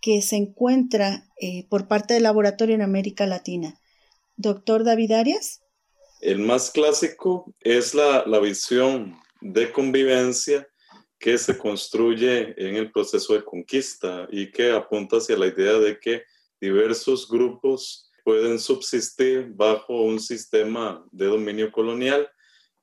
que 0.00 0.22
se 0.22 0.36
encuentra 0.36 1.26
eh, 1.40 1.66
por 1.68 1.88
parte 1.88 2.14
del 2.14 2.22
laboratorio 2.22 2.74
en 2.76 2.82
América 2.82 3.26
Latina. 3.26 3.80
Doctor 4.36 4.84
David 4.84 5.12
Arias. 5.12 5.61
El 6.22 6.38
más 6.38 6.70
clásico 6.70 7.52
es 7.58 7.96
la, 7.96 8.22
visión 8.38 9.20
de 9.40 9.72
convivencia 9.72 10.68
que 11.18 11.36
se 11.36 11.58
construye 11.58 12.54
en 12.56 12.76
el 12.76 12.92
proceso 12.92 13.34
de 13.34 13.42
conquista 13.42 14.28
y 14.30 14.48
que 14.52 14.70
apunta 14.70 15.16
hacia 15.16 15.36
la 15.36 15.48
idea 15.48 15.80
de 15.80 15.98
que 15.98 16.22
diversos 16.60 17.28
grupos 17.28 18.08
pueden 18.22 18.60
subsistir 18.60 19.48
bajo 19.48 20.02
un 20.02 20.20
sistema 20.20 21.04
de 21.10 21.26
dominio 21.26 21.72
colonial 21.72 22.30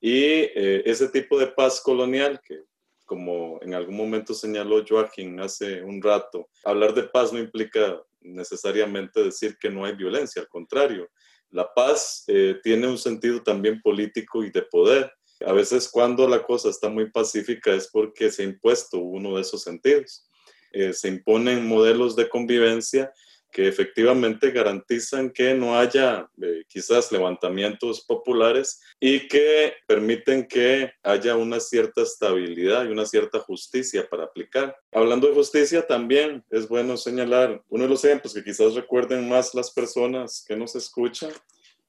y 0.01 0.22
eh, 0.22 0.84
ese 0.86 1.08
tipo 1.08 1.39
de 1.39 1.48
paz 1.48 1.79
colonial 1.79 2.41
que 2.46 2.65
como 3.05 3.58
en 3.62 3.74
algún 3.74 3.96
momento 3.96 4.34
señaló 4.34 4.84
Joaquín 4.86 5.39
hace 5.39 5.81
un 5.81 6.01
rato, 6.01 6.50
hablar 6.65 6.93
de 6.93 7.03
paz 7.03 7.31
no 7.31 7.39
implica 7.39 8.03
necesariamente 8.19 9.24
decir 9.24 9.58
que 9.58 9.69
no 9.69 9.86
hay 9.86 9.96
violencia, 9.96 10.41
al 10.41 10.50
contrario, 10.50 11.10
la 11.51 11.74
paz 11.74 12.24
eh, 12.27 12.60
tiene 12.63 12.88
un 12.88 12.98
sentido 12.98 13.41
también 13.41 13.82
político 13.82 14.44
y 14.44 14.51
de 14.51 14.62
poder 14.63 15.12
a 15.46 15.53
veces 15.53 15.88
cuando 15.89 16.27
la 16.27 16.44
cosa 16.44 16.70
está 16.70 16.89
muy 16.89 17.10
pacífica 17.12 17.74
es 17.74 17.88
porque 17.88 18.29
se 18.29 18.44
ha 18.44 18.46
impuesto 18.46 19.00
uno 19.00 19.36
de 19.36 19.41
esos 19.41 19.63
sentidos. 19.63 20.25
Eh, 20.72 20.94
se 20.94 21.08
imponen 21.08 21.65
modelos 21.65 22.15
de 22.15 22.29
convivencia 22.29 23.12
que 23.51 23.68
efectivamente 23.68 24.51
garantizan 24.51 25.32
que 25.32 25.53
no 25.53 25.77
haya 25.77 26.29
eh, 26.41 26.63
quizás 26.68 27.12
levantamientos 27.12 28.01
populares 28.06 28.82
y 29.00 29.27
que 29.27 29.74
permiten 29.88 30.48
que 30.48 30.91
haya 31.03 31.36
una 31.36 31.60
cierta 31.60 32.01
estabilidad 32.01 32.86
y 32.86 32.91
una 32.91 33.06
cierta 33.06 33.39
justicia 33.39 34.08
para 34.10 34.25
aplicar. 34.25 34.75
Hablando 34.91 35.27
de 35.27 35.34
justicia, 35.34 35.86
también 35.86 36.44
es 36.50 36.68
bueno 36.68 36.98
señalar 36.98 37.63
uno 37.70 37.84
de 37.84 37.89
los 37.89 38.06
ejemplos 38.06 38.34
que 38.34 38.44
quizás 38.44 38.75
recuerden 38.75 39.27
más 39.27 39.53
las 39.53 39.72
personas 39.72 40.44
que 40.48 40.56
nos 40.56 40.75
escuchan 40.75 41.32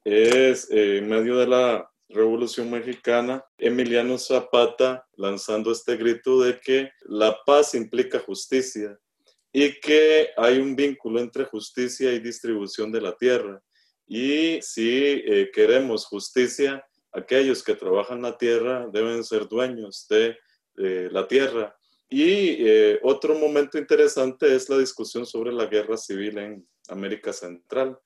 es 0.04 0.70
eh, 0.70 0.98
en 0.98 1.08
medio 1.08 1.36
de 1.36 1.46
la 1.46 1.90
Revolución 2.08 2.70
Mexicana, 2.70 3.44
Emiliano 3.56 4.18
Zapata 4.18 5.06
lanzando 5.16 5.70
este 5.70 5.96
grito 5.96 6.40
de 6.40 6.58
que 6.58 6.90
la 7.02 7.38
paz 7.44 7.74
implica 7.74 8.18
justicia 8.18 8.98
y 9.52 9.80
que 9.80 10.30
hay 10.36 10.58
un 10.58 10.76
vínculo 10.76 11.20
entre 11.20 11.44
justicia 11.44 12.12
y 12.12 12.20
distribución 12.20 12.92
de 12.92 13.00
la 13.00 13.16
tierra. 13.16 13.62
Y 14.06 14.60
si 14.62 15.22
eh, 15.24 15.50
queremos 15.52 16.06
justicia, 16.06 16.84
aquellos 17.12 17.62
que 17.62 17.74
trabajan 17.74 18.22
la 18.22 18.36
tierra 18.38 18.88
deben 18.92 19.24
ser 19.24 19.48
dueños 19.48 20.06
de 20.08 20.38
la 20.76 21.28
tierra. 21.28 21.76
Y 22.08 22.56
eh, 22.66 22.98
otro 23.02 23.34
momento 23.34 23.76
interesante 23.76 24.54
es 24.54 24.70
la 24.70 24.78
discusión 24.78 25.26
sobre 25.26 25.52
la 25.52 25.66
guerra 25.66 25.98
civil 25.98 26.38
en 26.38 26.66
América 26.88 27.34
Central 27.34 27.98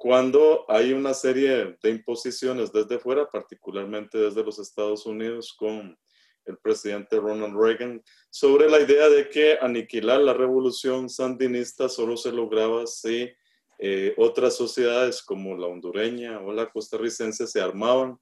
cuando 0.00 0.64
hay 0.66 0.94
una 0.94 1.12
serie 1.12 1.76
de 1.82 1.90
imposiciones 1.90 2.72
desde 2.72 2.98
fuera, 2.98 3.28
particularmente 3.28 4.16
desde 4.16 4.42
los 4.42 4.58
Estados 4.58 5.04
Unidos 5.04 5.52
con 5.52 5.94
el 6.44 6.56
presidente 6.58 7.18
Ronald 7.18 7.56
Reagan, 7.56 8.02
sobre 8.30 8.68
la 8.68 8.80
idea 8.80 9.08
de 9.08 9.28
que 9.28 9.58
aniquilar 9.60 10.20
la 10.20 10.34
revolución 10.34 11.08
sandinista 11.08 11.88
solo 11.88 12.16
se 12.16 12.32
lograba 12.32 12.86
si 12.86 13.30
eh, 13.78 14.14
otras 14.16 14.56
sociedades 14.56 15.22
como 15.22 15.56
la 15.56 15.66
hondureña 15.66 16.40
o 16.40 16.52
la 16.52 16.70
costarricense 16.70 17.46
se 17.46 17.60
armaban 17.60 18.18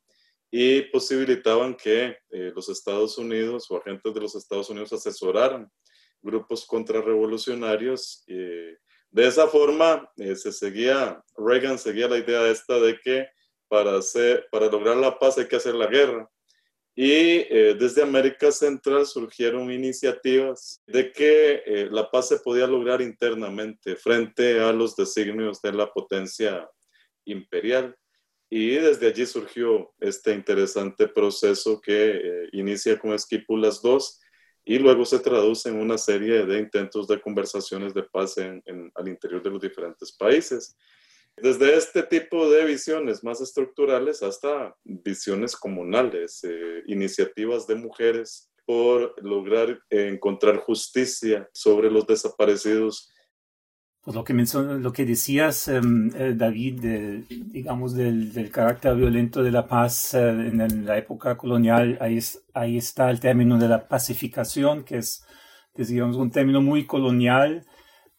y 0.51 0.83
posibilitaban 0.83 1.75
que 1.75 2.17
eh, 2.31 2.53
los 2.55 2.69
Estados 2.69 3.19
Unidos 3.19 3.71
o 3.71 3.77
agentes 3.77 4.15
de 4.15 4.21
los 4.21 4.35
Estados 4.35 4.71
Unidos 4.71 4.93
asesoraran 4.93 5.71
grupos 6.23 6.67
contrarrevolucionarios 6.67 8.25
de 9.11 9.27
esa 9.27 9.47
forma, 9.49 10.11
eh, 10.17 10.37
se 10.37 10.53
seguía, 10.53 11.23
Reagan 11.37 11.79
seguía 11.79 12.09
la 12.09 12.19
idea 12.19 12.47
esta 12.49 12.79
de 12.79 12.99
que 13.01 13.27
para, 13.67 13.97
hacer, 13.97 14.47
para 14.51 14.67
lograr 14.67 14.97
la 14.97 15.19
paz 15.19 15.39
hay 15.39 15.49
que 15.49 15.57
hacer 15.57 15.75
la 15.75 15.87
guerra. 15.87 16.29
Y 17.01 17.47
eh, 17.49 17.77
desde 17.79 18.03
América 18.03 18.51
Central 18.51 19.07
surgieron 19.07 19.71
iniciativas 19.71 20.83
de 20.85 21.13
que 21.13 21.63
eh, 21.65 21.89
la 21.93 22.11
paz 22.11 22.27
se 22.27 22.41
podía 22.41 22.67
lograr 22.67 23.01
internamente 23.01 23.95
frente 23.95 24.59
a 24.59 24.73
los 24.73 24.97
designios 24.97 25.63
de 25.63 25.75
la 25.75 25.93
potencia 25.93 26.69
imperial. 27.25 27.97
Y 28.51 28.71
desde 28.71 29.07
allí 29.07 29.27
surgió 29.27 29.95
este 30.01 30.35
interesante 30.35 31.07
proceso 31.07 31.81
que 31.81 32.49
inicia 32.51 32.99
con 32.99 33.13
Esquipulas 33.13 33.81
II 33.85 33.99
y 34.65 34.81
luego 34.81 35.05
se 35.05 35.21
traduce 35.21 35.69
en 35.69 35.77
una 35.77 35.99
serie 35.99 36.45
de 36.47 36.59
intentos 36.59 37.07
de 37.07 37.21
conversaciones 37.21 37.95
de 37.95 38.03
paz 38.03 38.39
en, 38.39 38.61
al 38.97 39.07
interior 39.07 39.41
de 39.41 39.51
los 39.51 39.63
diferentes 39.63 40.11
países. 40.11 40.77
Desde 41.43 41.77
este 41.77 42.03
tipo 42.03 42.51
de 42.51 42.65
visiones 42.65 43.23
más 43.25 43.41
estructurales 43.41 44.23
hasta 44.23 44.75
visiones 44.85 45.57
comunales, 45.57 46.43
eh, 46.45 46.83
iniciativas 46.87 47.67
de 47.67 47.75
mujeres 47.77 48.51
por 48.67 49.15
lograr 49.25 49.81
encontrar 49.89 50.59
justicia 50.59 51.49
sobre 51.53 51.91
los 51.91 52.07
desaparecidos. 52.07 53.11
Pues 54.03 54.15
lo 54.15 54.25
que 54.25 54.35
lo 54.35 54.93
que 54.93 55.05
decías, 55.05 55.69
em, 55.69 56.11
eh, 56.15 56.35
David, 56.37 57.25
digamos, 57.29 57.95
del, 57.95 58.51
carácter 58.51 58.95
violento 58.95 59.43
de 59.43 59.51
la 59.51 59.67
paz 59.67 60.15
eh, 60.15 60.29
en, 60.29 60.85
la 60.85 60.99
época 60.99 61.37
colonial, 61.37 61.97
ahí, 62.01 62.19
ahí 62.55 62.77
está 62.77 63.11
el 63.11 63.21
término 63.21 63.59
de 63.59 63.69
la 63.69 63.89
pacificación, 63.89 64.85
que 64.85 64.99
es 64.99 65.25
es 65.79 65.89
digamos 65.89 66.17
un 66.17 66.31
término 66.31 66.61
muy 66.61 66.87
colonial, 66.87 67.65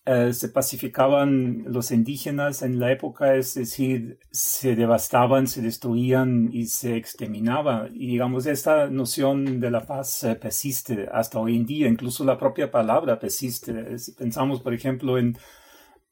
eh, 0.06 0.34
se 0.34 0.50
pacificaban 0.50 1.66
los 1.68 1.92
indígenas 1.92 2.62
en 2.62 2.80
la 2.80 2.92
época, 2.92 3.36
es 3.36 3.54
decir, 3.54 4.18
se 4.32 4.76
devastaban, 4.76 5.46
se 5.48 5.62
destruían 5.62 6.50
y 6.52 6.66
se 6.66 6.96
exterminaban. 6.96 7.92
Y 7.94 8.08
digamos, 8.08 8.46
esta 8.46 8.90
noción 8.90 9.60
de 9.60 9.70
la 9.72 9.86
paz 9.86 10.24
eh, 10.24 10.36
persiste 10.36 11.08
hasta 11.12 11.40
hoy 11.40 11.58
en 11.58 11.66
día, 11.66 11.88
incluso 11.88 12.24
la 12.24 12.38
propia 12.38 12.72
palabra 12.72 13.20
persiste. 13.20 14.00
Si 14.00 14.14
pensamos, 14.14 14.62
por 14.62 14.74
ejemplo, 14.74 15.18
en 15.18 15.38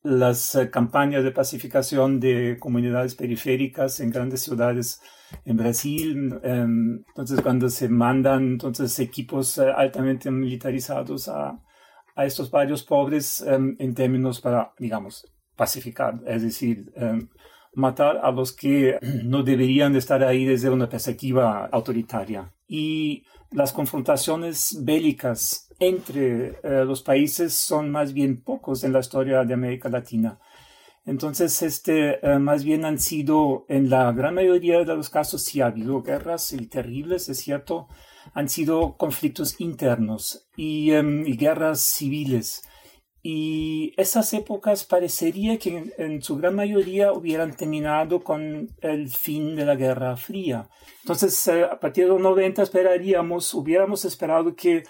las 0.04 0.56
eh, 0.56 0.70
campañas 0.70 1.24
de 1.24 1.32
pacificación 1.32 2.20
de 2.20 2.58
comunidades 2.60 3.16
periféricas 3.16 4.00
en 4.00 4.12
grandes 4.12 4.42
ciudades 4.42 5.02
en 5.46 5.58
Brasil, 5.58 6.40
em, 6.44 7.04
entonces 7.08 7.42
cuando 7.42 7.70
se 7.70 7.90
mandan 7.90 8.44
entonces 8.54 9.00
equipos 9.00 9.58
altamente 9.60 10.30
militarizados 10.32 11.28
a, 11.30 11.60
a 12.18 12.26
estos 12.26 12.50
barrios 12.50 12.84
pobres 12.84 13.42
em, 13.42 13.76
en 13.78 13.94
términos 13.94 14.42
para, 14.42 14.74
digamos, 14.80 15.26
pacificar, 15.56 16.20
es 16.26 16.42
decir, 16.42 16.92
em, 16.96 17.30
matar 17.74 18.18
a 18.24 18.32
los 18.32 18.52
que 18.52 18.98
no 19.24 19.44
deberían 19.44 19.96
estar 19.96 20.24
ahí 20.24 20.44
desde 20.44 20.70
una 20.70 20.90
perspectiva 20.90 21.68
autoritaria. 21.72 22.52
Y 22.68 23.24
las 23.52 23.72
confrontaciones 23.72 24.80
bélicas 24.84 25.70
entre 25.80 26.60
eh, 26.64 26.84
los 26.86 27.04
países 27.04 27.54
son 27.54 27.92
más 27.92 28.14
bien 28.14 28.42
pocos 28.42 28.84
en 28.84 28.94
la 28.94 29.00
historia 29.00 29.44
de 29.44 29.54
América 29.54 29.88
Latina. 29.88 30.40
Entonces, 31.06 31.62
este, 31.62 32.20
eh, 32.28 32.40
más 32.40 32.64
bien 32.64 32.84
han 32.84 32.98
sido, 33.00 33.66
en 33.70 33.92
la 33.92 34.12
gran 34.12 34.34
mayoría 34.34 34.84
de 34.84 34.96
los 34.96 35.10
casos, 35.10 35.44
sí 35.44 35.62
ha 35.62 35.68
habido 35.68 36.02
guerras 36.02 36.52
y 36.52 36.66
terribles, 36.66 37.30
es 37.30 37.38
cierto, 37.38 37.88
han 38.34 38.50
sido 38.50 38.98
conflictos 38.98 39.60
internos 39.60 40.48
em, 40.58 41.26
y, 41.26 41.38
guerras 41.38 41.82
civiles. 41.82 42.64
Y 43.24 43.94
esas 43.98 44.34
épocas 44.34 44.86
parecería 44.86 45.58
que 45.58 45.92
en, 45.98 46.22
su 46.22 46.38
gran 46.38 46.56
mayoría 46.56 47.12
hubieran 47.12 47.56
terminado 47.56 48.24
con 48.24 48.70
el 48.82 49.10
fin 49.10 49.56
de 49.56 49.66
la 49.66 49.76
Guerra 49.76 50.16
Fría. 50.16 50.70
Entonces, 51.02 51.48
eh, 51.48 51.64
a 51.66 51.80
partir 51.80 52.06
de 52.06 52.12
los 52.12 52.22
90 52.22 52.64
esperaríamos, 52.64 53.54
hubiéramos 53.54 54.06
esperado 54.06 54.56
que 54.56 54.84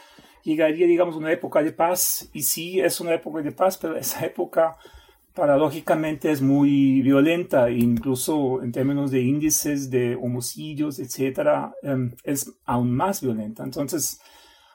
llegaría, 0.44 0.86
digamos, 0.88 1.16
una 1.16 1.32
época 1.32 1.64
de 1.64 1.72
paz. 1.72 2.30
Y 2.34 2.44
sí, 2.44 2.80
es 2.80 3.00
una 3.00 3.14
época 3.14 3.42
de 3.42 3.52
paz, 3.52 3.78
pero 3.78 3.96
esa 3.98 4.26
época 4.26 4.78
paradójicamente 5.38 6.32
es 6.32 6.42
muy 6.42 7.02
violenta, 7.04 7.70
incluso 7.70 8.64
en 8.64 8.72
términos 8.72 9.12
de 9.12 9.22
índices 9.22 9.92
de 9.92 10.16
homicidios, 10.16 10.98
etcétera, 10.98 11.74
em, 11.84 12.12
es 12.24 12.52
aún 12.66 12.92
más 12.92 13.22
violenta. 13.22 13.64
Entonces, 13.64 14.20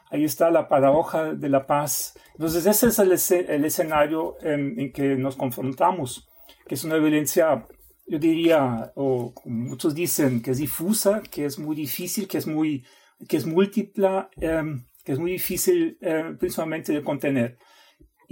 ahí 0.09 0.23
está 0.23 0.51
la 0.53 0.69
paradoja 0.69 1.35
de 1.35 1.49
la 1.49 1.67
paz. 1.67 2.15
Entonces, 2.35 2.65
ese 2.67 2.87
es 2.87 2.99
el, 3.01 3.65
escenario 3.65 4.37
en, 4.41 4.93
que 4.93 5.17
nos 5.17 5.35
confrontamos, 5.35 6.29
que 6.69 6.77
es 6.77 6.85
una 6.85 6.97
violencia, 6.97 7.67
yo 8.07 8.19
diría, 8.21 8.93
o 8.95 9.35
muchos 9.45 9.97
dicen 9.97 10.43
que 10.43 10.53
es 10.53 10.59
difusa, 10.59 11.23
que 11.29 11.45
es 11.45 11.59
muy 11.59 11.75
difícil, 11.75 12.29
que 12.29 12.39
es 12.39 12.47
muy, 12.47 12.85
que 13.29 13.37
es 13.37 13.47
múltipla, 13.47 14.31
em, 14.37 14.85
que 15.05 15.13
es 15.13 15.19
muy 15.19 15.33
difícil 15.33 15.99
eh, 16.01 16.37
principalmente 16.39 16.93
de 16.93 17.03
contener. 17.03 17.59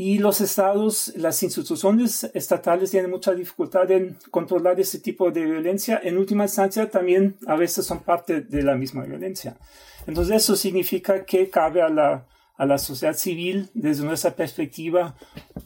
Y 0.03 0.17
los 0.17 0.41
estados, 0.41 1.13
las 1.15 1.43
instituciones 1.43 2.31
estatales 2.33 2.91
tienen 2.91 3.11
mucha 3.11 3.35
dificultad 3.35 3.91
en 3.91 4.17
controlar 4.31 4.81
ese 4.81 4.99
tipo 4.99 5.31
de 5.31 5.45
violencia. 5.45 6.01
En 6.03 6.17
última 6.17 6.45
instancia, 6.45 6.91
también 6.91 7.37
a 7.47 7.55
veces 7.55 7.85
son 7.85 8.01
parte 8.01 8.41
de 8.41 8.63
la 8.63 8.77
misma 8.77 9.05
violencia. 9.05 9.59
Entonces, 10.07 10.37
eso 10.37 10.57
significa 10.57 11.27
que 11.27 11.51
cabe 11.51 11.83
a 11.83 11.91
la, 11.91 12.27
a 12.57 12.65
la 12.65 12.79
sociedad 12.79 13.13
civil, 13.13 13.69
desde 13.75 14.03
nuestra 14.03 14.31
perspectiva, 14.31 15.17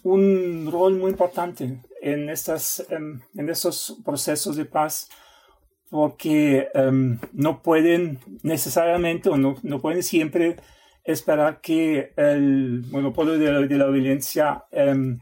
un 0.03 0.69
rol 0.69 0.97
muy 0.97 1.13
importante 1.13 1.79
en, 2.03 2.29
estas, 2.29 2.85
em, 2.91 3.21
en 3.37 3.49
estos 3.49 3.99
procesos 4.05 4.57
de 4.57 4.65
paz, 4.65 5.11
porque 5.91 6.67
em, 6.75 7.21
no 7.33 7.63
pueden 7.63 8.19
necesariamente 8.43 9.29
o 9.29 9.37
no, 9.37 9.55
no 9.63 9.81
pueden 9.81 10.03
siempre 10.03 10.57
esperar 11.05 11.61
que 11.61 12.13
el 12.17 12.85
monopolio 12.91 13.39
de 13.39 13.79
la, 13.79 13.87
violencia 13.87 14.65
em, 14.73 15.19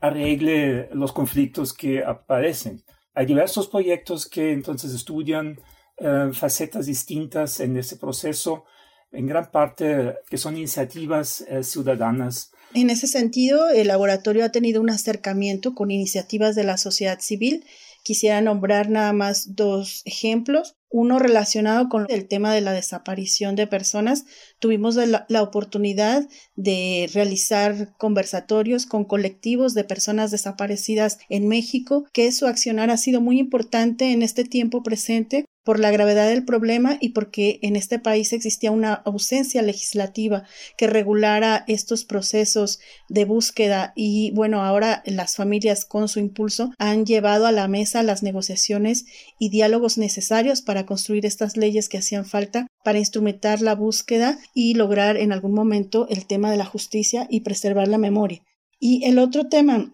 arregle 0.00 0.88
los 0.92 1.12
conflictos 1.12 1.72
que 1.72 2.02
aparecen. 2.02 2.82
Hay 3.14 3.26
diversos 3.26 3.68
proyectos 3.68 4.26
que 4.26 4.52
entonces 4.52 4.94
estudian 4.94 5.58
em, 5.98 6.32
facetas 6.32 6.86
distintas 6.86 7.60
en 7.60 7.76
ese 7.76 7.96
proceso, 7.96 8.64
en 9.12 9.26
gran 9.26 9.50
parte 9.50 10.14
que 10.28 10.38
son 10.38 10.56
iniciativas 10.56 11.42
eh, 11.42 11.62
ciudadanas. 11.62 12.50
En 12.74 12.90
ese 12.90 13.06
sentido, 13.06 13.68
el 13.68 13.88
laboratorio 13.88 14.44
ha 14.44 14.50
tenido 14.50 14.80
un 14.80 14.90
acercamiento 14.90 15.74
con 15.74 15.90
iniciativas 15.90 16.54
de 16.56 16.64
la 16.64 16.76
sociedad 16.76 17.20
civil. 17.20 17.64
Quisiera 18.06 18.40
nombrar 18.40 18.88
nada 18.88 19.12
más 19.12 19.56
dos 19.56 20.02
ejemplos 20.04 20.76
uno 20.90 21.18
relacionado 21.18 21.88
con 21.88 22.06
el 22.08 22.28
tema 22.28 22.54
de 22.54 22.60
la 22.60 22.70
desaparición 22.70 23.56
de 23.56 23.66
personas. 23.66 24.26
Tuvimos 24.60 24.94
la, 24.94 25.42
oportunidad 25.42 26.28
de 26.54 27.10
realizar 27.12 27.96
conversatorios 27.98 28.86
con 28.86 29.04
colectivos 29.04 29.74
de 29.74 29.82
personas 29.82 30.30
desaparecidas 30.30 31.18
en 31.28 31.48
México, 31.48 32.04
que 32.12 32.30
su 32.30 32.46
accionar 32.46 32.90
ha 32.90 32.96
sido 32.96 33.20
muy 33.20 33.40
importante 33.40 34.12
en 34.12 34.22
este 34.22 34.44
tiempo 34.44 34.84
presente 34.84 35.44
por 35.66 35.80
la 35.80 35.90
gravedad 35.90 36.28
del 36.28 36.44
problema 36.44 36.96
y 37.00 37.08
porque 37.08 37.58
en 37.60 37.74
este 37.74 37.98
país 37.98 38.32
existía 38.32 38.70
una 38.70 38.94
ausencia 38.94 39.62
legislativa 39.62 40.44
que 40.78 40.86
regulara 40.86 41.64
estos 41.66 42.04
procesos 42.04 42.78
de 43.08 43.24
búsqueda 43.24 43.92
y 43.96 44.30
bueno, 44.30 44.62
ahora 44.62 45.02
las 45.06 45.34
familias 45.34 45.84
con 45.84 46.08
su 46.08 46.20
impulso 46.20 46.72
han 46.78 47.04
llevado 47.04 47.46
a 47.46 47.52
la 47.52 47.66
mesa 47.66 48.04
las 48.04 48.22
negociaciones 48.22 49.06
y 49.40 49.48
diálogos 49.48 49.98
necesarios 49.98 50.62
para 50.62 50.86
construir 50.86 51.26
estas 51.26 51.56
leyes 51.56 51.88
que 51.88 51.98
hacían 51.98 52.24
falta 52.24 52.68
para 52.84 53.00
instrumentar 53.00 53.60
la 53.60 53.74
búsqueda 53.74 54.38
y 54.54 54.74
lograr 54.74 55.16
en 55.16 55.32
algún 55.32 55.52
momento 55.52 56.06
el 56.08 56.26
tema 56.26 56.48
de 56.48 56.58
la 56.58 56.64
justicia 56.64 57.26
y 57.28 57.40
preservar 57.40 57.88
la 57.88 57.98
memoria. 57.98 58.40
Y 58.78 59.04
el 59.04 59.18
otro 59.18 59.48
tema 59.48 59.90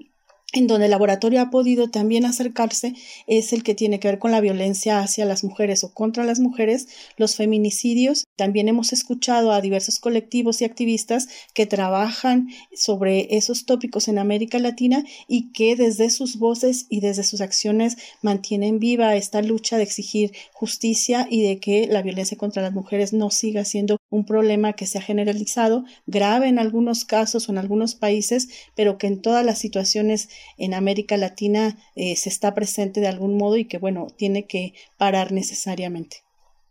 en 0.53 0.67
donde 0.67 0.87
el 0.87 0.91
laboratorio 0.91 1.41
ha 1.41 1.51
podido 1.51 1.89
también 1.89 2.25
acercarse 2.25 2.95
es 3.27 3.53
el 3.53 3.63
que 3.63 3.75
tiene 3.75 3.99
que 3.99 4.09
ver 4.09 4.19
con 4.19 4.31
la 4.31 4.41
violencia 4.41 5.01
hacia 5.01 5.25
las 5.25 5.45
mujeres 5.45 5.83
o 5.83 5.93
contra 5.93 6.25
las 6.25 6.41
mujeres, 6.41 6.89
los 7.17 7.37
feminicidios. 7.37 8.25
También 8.37 8.69
hemos 8.69 8.93
escuchado 8.93 9.53
a 9.53 9.61
diversos 9.61 9.99
colectivos 9.99 10.61
y 10.61 10.65
activistas 10.65 11.29
que 11.55 11.67
trabajan 11.67 12.49
sobre 12.75 13.37
esos 13.37 13.65
tópicos 13.65 14.09
en 14.09 14.19
América 14.19 14.59
Latina 14.59 15.05
y 15.27 15.53
que 15.53 15.75
desde 15.77 16.11
sus 16.11 16.39
voces 16.39 16.87
y 16.91 17.01
desde 17.01 17.25
sus 17.25 17.41
acciones 17.41 17.97
mantienen 18.21 18.79
viva 18.79 19.17
esta 19.17 19.43
lucha 19.43 19.79
de 19.79 19.85
exigir 19.85 20.33
justicia 20.53 21.27
y 21.31 21.43
de 21.43 21.61
que 21.61 21.87
la 21.87 22.03
violencia 22.03 22.37
contra 22.37 22.63
las 22.63 22.73
mujeres 22.73 23.13
no 23.13 23.31
siga 23.31 23.65
siendo 23.65 23.97
un 24.13 24.27
problema 24.27 24.75
que 24.75 24.87
se 24.87 24.99
ha 24.99 25.03
generalizado, 25.03 25.85
grave 26.07 26.47
en 26.47 26.59
algunos 26.59 27.07
casos 27.07 27.49
o 27.49 27.53
en 27.53 27.59
algunos 27.59 27.95
países, 27.95 28.49
pero 28.77 28.99
que 28.99 29.07
en 29.07 29.23
todas 29.23 29.45
las 29.45 29.59
situaciones 29.59 30.29
en 30.59 30.75
América 30.75 31.17
Latina 31.17 31.79
eh, 31.97 32.15
se 32.17 32.29
está 32.29 32.55
presente 32.55 33.01
de 33.01 33.09
algún 33.09 33.39
modo 33.39 33.57
y 33.57 33.65
que, 33.65 33.79
bueno, 33.79 34.09
tiene 34.15 34.47
que 34.47 34.75
parar 34.99 35.33
necesariamente. 35.33 36.19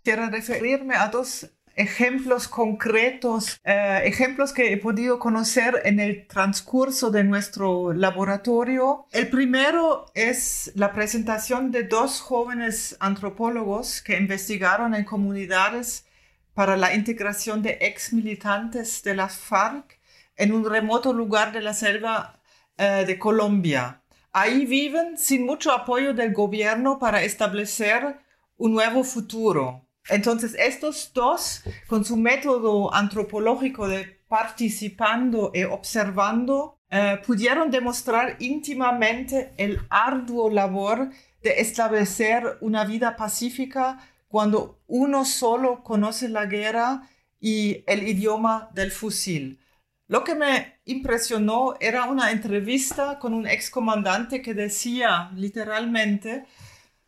Quiero 0.03 0.29
referirme 0.29 0.93
a 0.95 1.07
dos 1.07 1.49
ejemplos 1.75 2.47
concretos, 2.47 3.59
eh, 3.63 4.01
ejemplos 4.03 4.53
que 4.53 4.71
he 4.71 4.77
podido 4.77 5.17
conocer 5.17 5.81
en 5.83 5.99
el 5.99 6.27
transcurso 6.27 7.09
de 7.09 7.23
nuestro 7.23 7.91
laboratorio. 7.91 9.07
El 9.11 9.29
primero 9.29 10.05
es 10.13 10.71
la 10.75 10.93
presentación 10.93 11.71
de 11.71 11.83
dos 11.83 12.21
jóvenes 12.21 12.97
antropólogos 12.99 14.03
que 14.03 14.17
investigaron 14.17 14.93
en 14.93 15.05
comunidades 15.05 16.05
para 16.53 16.77
la 16.77 16.93
integración 16.93 17.61
de 17.61 17.77
ex 17.81 18.13
militantes 18.13 19.03
de 19.03 19.15
las 19.15 19.37
FARC 19.37 19.99
en 20.35 20.53
un 20.53 20.69
remoto 20.69 21.13
lugar 21.13 21.51
de 21.51 21.61
la 21.61 21.73
selva 21.73 22.41
eh, 22.77 23.03
de 23.05 23.19
Colombia. 23.19 24.01
Ahí 24.33 24.65
viven 24.65 25.17
sin 25.17 25.45
mucho 25.45 25.71
apoyo 25.71 26.13
del 26.13 26.33
gobierno 26.33 26.99
para 26.99 27.21
establecer 27.23 28.17
un 28.57 28.73
nuevo 28.73 29.03
futuro. 29.03 29.85
Entonces, 30.09 30.55
estos 30.57 31.11
dos, 31.13 31.63
con 31.87 32.05
su 32.05 32.17
método 32.17 32.93
antropológico 32.93 33.87
de 33.87 34.21
participando 34.27 35.51
y 35.53 35.63
observando, 35.63 36.79
eh, 36.89 37.21
pudieron 37.25 37.69
demostrar 37.69 38.37
íntimamente 38.39 39.53
el 39.57 39.79
arduo 39.89 40.49
labor 40.49 41.09
de 41.43 41.59
establecer 41.59 42.57
una 42.61 42.85
vida 42.85 43.15
pacífica 43.15 43.99
cuando 44.31 44.81
uno 44.87 45.25
solo 45.25 45.83
conoce 45.83 46.29
la 46.29 46.45
guerra 46.45 47.09
y 47.39 47.83
el 47.85 48.07
idioma 48.07 48.69
del 48.73 48.91
fusil. 48.91 49.59
Lo 50.07 50.23
que 50.23 50.35
me 50.35 50.79
impresionó 50.85 51.75
era 51.79 52.05
una 52.05 52.31
entrevista 52.31 53.19
con 53.19 53.33
un 53.33 53.45
excomandante 53.45 54.41
que 54.41 54.53
decía 54.53 55.31
literalmente, 55.35 56.45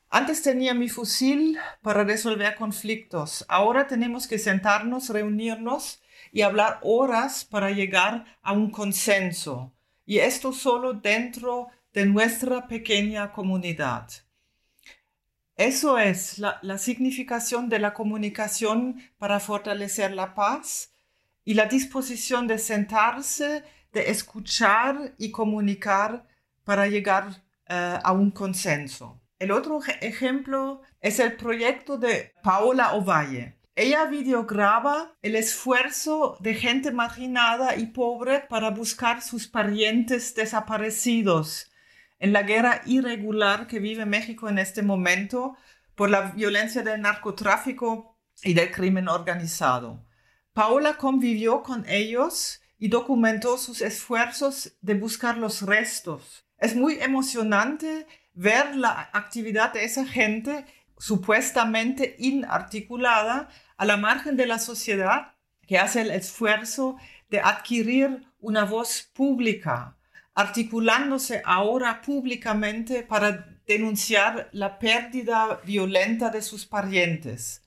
antes 0.10 0.42
tenía 0.42 0.74
mi 0.74 0.90
fusil 0.90 1.58
para 1.82 2.04
resolver 2.04 2.56
conflictos, 2.56 3.46
ahora 3.48 3.88
tenemos 3.88 4.28
que 4.28 4.38
sentarnos, 4.38 5.10
reunirnos 5.10 6.02
y 6.32 6.42
hablar 6.42 6.80
horas 6.84 7.46
para 7.46 7.72
llegar 7.72 8.38
a 8.42 8.52
un 8.54 8.70
consenso. 8.70 9.74
Y 10.06 10.20
esto 10.20 10.52
solo 10.52 10.94
dentro 10.94 11.70
de 11.94 12.06
nuestra 12.06 12.68
pequeña 12.68 13.32
comunidad. 13.32 14.10
Eso 15.56 16.00
es 16.00 16.40
la, 16.40 16.78
significación 16.80 17.70
de 17.70 17.78
la 17.78 17.94
comunicación 17.94 18.98
para 19.20 19.40
fortalecer 19.40 20.12
la 20.12 20.34
paz 20.34 20.92
y 21.46 21.54
la 21.54 21.66
disposición 21.66 22.48
de 22.48 22.58
sentarse, 22.58 23.64
de 23.92 24.10
escuchar 24.10 25.14
y 25.20 25.30
comunicar 25.30 26.26
para 26.64 26.88
llegar 26.88 27.44
eh, 27.68 28.00
a 28.04 28.12
un 28.14 28.32
consenso. 28.32 29.22
El 29.38 29.52
otro 29.52 29.80
ejemplo 30.02 30.82
es 31.02 31.20
el 31.20 31.36
proyecto 31.36 31.98
de 31.98 32.34
Paola 32.42 32.94
Ovalle. 32.94 33.60
Ella 33.76 34.06
videograba 34.06 35.14
el 35.22 35.36
esfuerzo 35.36 36.38
de 36.40 36.56
gente 36.56 36.92
marginada 36.92 37.76
y 37.76 37.88
pobre 37.88 38.40
para 38.40 38.72
buscar 38.72 39.22
sus 39.22 39.48
parientes 39.48 40.34
desaparecidos 40.34 41.73
en 42.24 42.32
la 42.32 42.44
guerra 42.44 42.82
irregular 42.86 43.68
que 43.68 43.80
vive 43.80 44.06
México 44.06 44.48
en 44.48 44.58
este 44.58 44.82
momento 44.82 45.58
por 45.94 46.10
la 46.10 46.32
violencia 46.32 46.82
del 46.82 47.02
narcotráfico 47.02 48.18
y 48.42 48.54
del 48.54 48.72
crimen 48.72 49.10
organizado. 49.10 50.06
Paola 50.54 50.96
convivió 50.96 51.64
con 51.64 51.84
ellos 51.86 52.62
y 52.80 52.88
documentó 52.88 53.58
sus 53.58 53.82
esfuerzos 53.82 54.72
de 54.80 54.94
buscar 54.94 55.38
los 55.38 55.64
restos. 55.64 56.46
Es 56.60 56.78
muy 56.78 56.98
emocionante 57.02 58.08
ver 58.34 58.74
la 58.78 59.10
actividad 59.12 59.74
de 59.74 59.84
esa 59.84 60.06
gente 60.06 60.66
supuestamente 60.98 62.16
inarticulada 62.20 63.50
a 63.76 63.84
la 63.84 63.98
margen 63.98 64.38
de 64.38 64.46
la 64.46 64.60
sociedad 64.60 65.34
que 65.68 65.78
hace 65.78 66.00
el 66.00 66.12
esfuerzo 66.12 66.96
de 67.30 67.42
adquirir 67.42 68.26
una 68.40 68.64
voz 68.64 69.10
pública, 69.14 69.98
articulándose 70.36 71.42
ahora 71.46 72.02
públicamente 72.02 73.04
para 73.04 73.60
denunciar 73.66 74.50
la 74.52 74.80
pérdida 74.80 75.62
violenta 75.66 76.30
de 76.30 76.42
sus 76.42 76.66
parientes, 76.66 77.62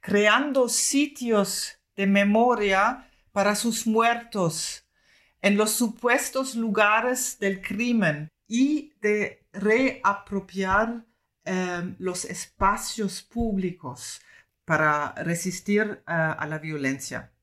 creando 0.00 0.68
sitios 0.68 1.78
de 1.96 2.06
memoria 2.06 3.08
para 3.32 3.54
sus 3.54 3.86
muertos 3.86 4.86
en 5.42 5.56
los 5.56 5.72
supuestos 5.72 6.54
lugares 6.54 7.38
del 7.38 7.60
crimen 7.60 8.28
y 8.46 8.92
de 9.00 9.46
reapropiar 9.52 11.04
eh, 11.44 11.94
los 11.98 12.24
espacios 12.24 13.22
públicos 13.22 14.22
para 14.64 15.12
resistir 15.16 15.82
eh, 15.82 16.02
a 16.06 16.46
la 16.46 16.58
violencia. 16.58 17.33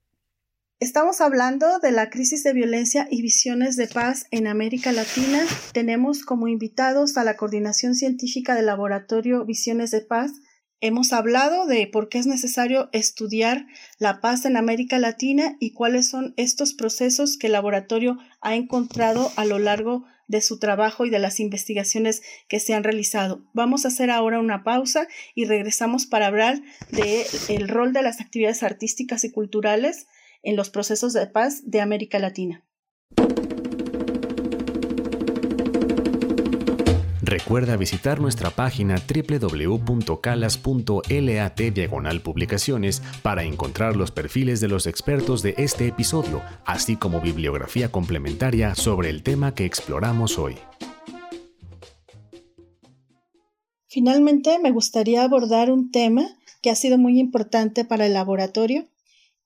Estamos 0.81 1.21
hablando 1.21 1.77
de 1.77 1.91
la 1.91 2.09
crisis 2.09 2.43
de 2.43 2.53
violencia 2.53 3.07
y 3.11 3.21
visiones 3.21 3.75
de 3.75 3.85
paz 3.85 4.25
en 4.31 4.47
América 4.47 4.91
Latina. 4.91 5.45
Tenemos 5.73 6.23
como 6.23 6.47
invitados 6.47 7.17
a 7.17 7.23
la 7.23 7.37
Coordinación 7.37 7.93
Científica 7.93 8.55
del 8.55 8.65
Laboratorio 8.65 9.45
Visiones 9.45 9.91
de 9.91 10.01
Paz. 10.01 10.31
Hemos 10.79 11.13
hablado 11.13 11.67
de 11.67 11.85
por 11.85 12.09
qué 12.09 12.17
es 12.17 12.25
necesario 12.25 12.89
estudiar 12.93 13.67
la 13.99 14.21
paz 14.21 14.43
en 14.45 14.57
América 14.57 14.97
Latina 14.97 15.55
y 15.59 15.73
cuáles 15.73 16.09
son 16.09 16.33
estos 16.35 16.73
procesos 16.73 17.37
que 17.37 17.45
el 17.45 17.53
laboratorio 17.53 18.17
ha 18.41 18.55
encontrado 18.55 19.31
a 19.35 19.45
lo 19.45 19.59
largo 19.59 20.05
de 20.27 20.41
su 20.41 20.57
trabajo 20.57 21.05
y 21.05 21.11
de 21.11 21.19
las 21.19 21.39
investigaciones 21.39 22.23
que 22.47 22.59
se 22.59 22.73
han 22.73 22.83
realizado. 22.83 23.45
Vamos 23.53 23.85
a 23.85 23.89
hacer 23.89 24.09
ahora 24.09 24.39
una 24.39 24.63
pausa 24.63 25.07
y 25.35 25.45
regresamos 25.45 26.07
para 26.07 26.25
hablar 26.25 26.59
del 26.89 27.69
rol 27.69 27.93
de 27.93 28.01
las 28.01 28.19
actividades 28.19 28.63
artísticas 28.63 29.23
y 29.25 29.31
culturales 29.31 30.07
en 30.43 30.55
los 30.55 30.69
procesos 30.69 31.13
de 31.13 31.27
paz 31.27 31.61
de 31.65 31.81
América 31.81 32.19
Latina. 32.19 32.65
Recuerda 37.31 37.77
visitar 37.77 38.19
nuestra 38.19 38.49
página 38.49 38.95
www.calas.lat 38.97 40.01
diagonal 41.73 42.21
publicaciones 42.21 43.01
para 43.23 43.45
encontrar 43.45 43.95
los 43.95 44.11
perfiles 44.11 44.59
de 44.59 44.67
los 44.67 44.85
expertos 44.85 45.41
de 45.41 45.55
este 45.57 45.87
episodio, 45.87 46.41
así 46.65 46.97
como 46.97 47.21
bibliografía 47.21 47.89
complementaria 47.89 48.75
sobre 48.75 49.09
el 49.09 49.23
tema 49.23 49.55
que 49.55 49.63
exploramos 49.63 50.37
hoy. 50.37 50.57
Finalmente, 53.87 54.59
me 54.59 54.71
gustaría 54.71 55.23
abordar 55.23 55.71
un 55.71 55.89
tema 55.89 56.25
que 56.61 56.69
ha 56.69 56.75
sido 56.75 56.97
muy 56.97 57.17
importante 57.17 57.85
para 57.85 58.07
el 58.07 58.13
laboratorio 58.13 58.90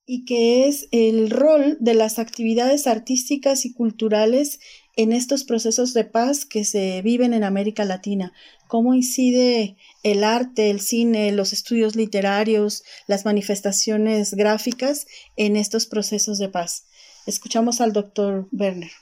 y 0.06 0.24
que 0.24 0.68
es 0.68 0.88
el 0.92 1.30
rol 1.30 1.76
de 1.80 1.94
las 1.94 2.20
actividades 2.20 2.86
artísticas 2.86 3.64
y 3.66 3.74
culturales 3.74 4.60
en 4.94 5.12
estos 5.12 5.44
procesos 5.44 5.92
de 5.92 6.04
paz 6.04 6.46
que 6.46 6.64
se 6.64 7.02
viven 7.02 7.34
en 7.34 7.42
América 7.42 7.84
Latina. 7.84 8.32
¿Cómo 8.68 8.94
incide 8.94 9.76
el 10.04 10.24
arte, 10.24 10.70
el 10.70 10.80
cine, 10.80 11.32
los 11.32 11.52
estudios 11.52 11.96
literarios, 11.96 12.84
las 13.08 13.24
manifestaciones 13.24 14.34
gráficas 14.34 15.06
en 15.36 15.56
estos 15.56 15.86
procesos 15.86 16.38
de 16.38 16.48
paz? 16.48 16.86
Escuchamos 17.26 17.80
al 17.80 17.92
doctor 17.92 18.48
Werner. 18.52 18.92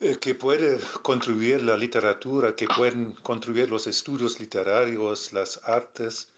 Eh, 0.00 0.16
que 0.20 0.36
puede 0.36 0.78
contribuir 1.02 1.62
la 1.62 1.76
literatura, 1.76 2.54
que 2.54 2.68
pueden 2.68 3.12
contribuir 3.14 3.68
los 3.68 3.88
estudios 3.88 4.38
literarios, 4.38 5.32
las 5.32 5.60
artes, 5.64 6.28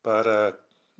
para 0.00 0.48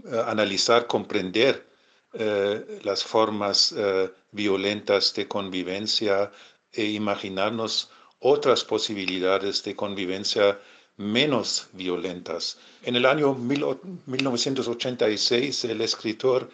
eh, 0.05 0.23
analizar, 0.27 0.87
comprender 0.87 1.72
eh, 2.15 2.81
las 2.85 3.05
formas 3.05 3.75
eh, 3.77 4.11
violentas 4.33 5.15
de 5.15 5.27
convivencia 5.27 6.31
e 6.73 6.85
imaginarnos 6.85 7.91
otras 8.19 8.65
posibilidades 8.65 9.63
de 9.65 9.75
convivencia 9.75 10.61
menos 10.97 11.69
violentas. 11.73 12.59
En 12.83 12.97
el 12.97 13.07
año 13.07 13.35
1986, 13.35 15.65
el 15.65 15.81
escritor 15.81 16.51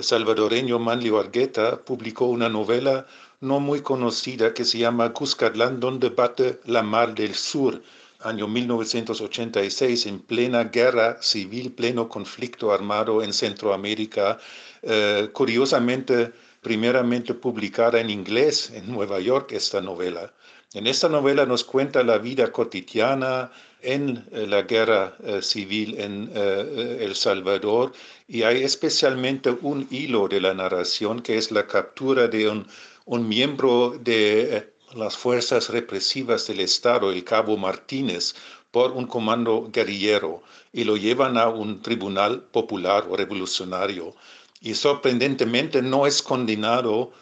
salvadoreño 0.00 0.78
Manlio 0.78 1.18
Argueta 1.18 1.82
publicó 1.82 2.26
una 2.26 2.48
novela 2.48 3.06
no 3.40 3.60
muy 3.60 3.82
conocida 3.82 4.52
que 4.52 4.64
se 4.64 4.78
llama 4.78 5.12
Cuscatlán, 5.12 5.80
donde 5.80 6.10
bate 6.10 6.60
la 6.64 6.82
mar 6.82 7.14
del 7.14 7.34
sur, 7.34 7.82
año 8.20 8.48
1986, 8.48 10.06
en 10.06 10.20
plena 10.20 10.64
guerra 10.64 11.22
civil, 11.22 11.72
pleno 11.72 12.08
conflicto 12.08 12.72
armado 12.72 13.22
en 13.22 13.32
Centroamérica, 13.32 14.38
eh, 14.82 15.28
curiosamente, 15.32 16.32
primeramente 16.60 17.34
publicada 17.34 18.00
en 18.00 18.10
inglés 18.10 18.70
en 18.74 18.90
Nueva 18.90 19.20
York 19.20 19.52
esta 19.52 19.80
novela. 19.80 20.32
En 20.74 20.86
esta 20.86 21.08
novela 21.08 21.46
nos 21.46 21.64
cuenta 21.64 22.02
la 22.02 22.18
vida 22.18 22.50
cotidiana 22.50 23.50
en 23.80 24.26
eh, 24.32 24.46
la 24.46 24.62
guerra 24.62 25.16
eh, 25.22 25.40
civil 25.40 25.94
en 25.98 26.30
El 26.34 27.14
Salvador 27.14 27.92
y 28.26 28.42
hay 28.42 28.64
especialmente 28.64 29.50
un 29.62 29.86
hilo 29.90 30.26
de 30.28 30.40
la 30.40 30.52
narración 30.52 31.22
que 31.22 31.38
es 31.38 31.52
la 31.52 31.66
captura 31.66 32.26
de 32.26 32.48
un, 32.48 32.66
un 33.06 33.28
miembro 33.28 33.96
de 34.00 34.77
las 34.94 35.16
fuerzas 35.16 35.68
represivas 35.68 36.46
del 36.46 36.60
Estado, 36.60 37.10
el 37.10 37.24
cabo 37.24 37.56
Martínez, 37.56 38.34
por 38.70 38.92
un 38.92 39.06
comando 39.06 39.68
guerrillero 39.72 40.42
y 40.72 40.84
lo 40.84 40.96
llevan 40.96 41.38
a 41.38 41.48
un 41.48 41.82
tribunal 41.82 42.42
popular 42.42 43.06
o 43.08 43.16
revolucionario. 43.16 44.14
Y 44.60 44.74
sorprendentemente 44.74 45.82
no 45.82 46.06
es 46.06 46.22
condenado 46.22 47.12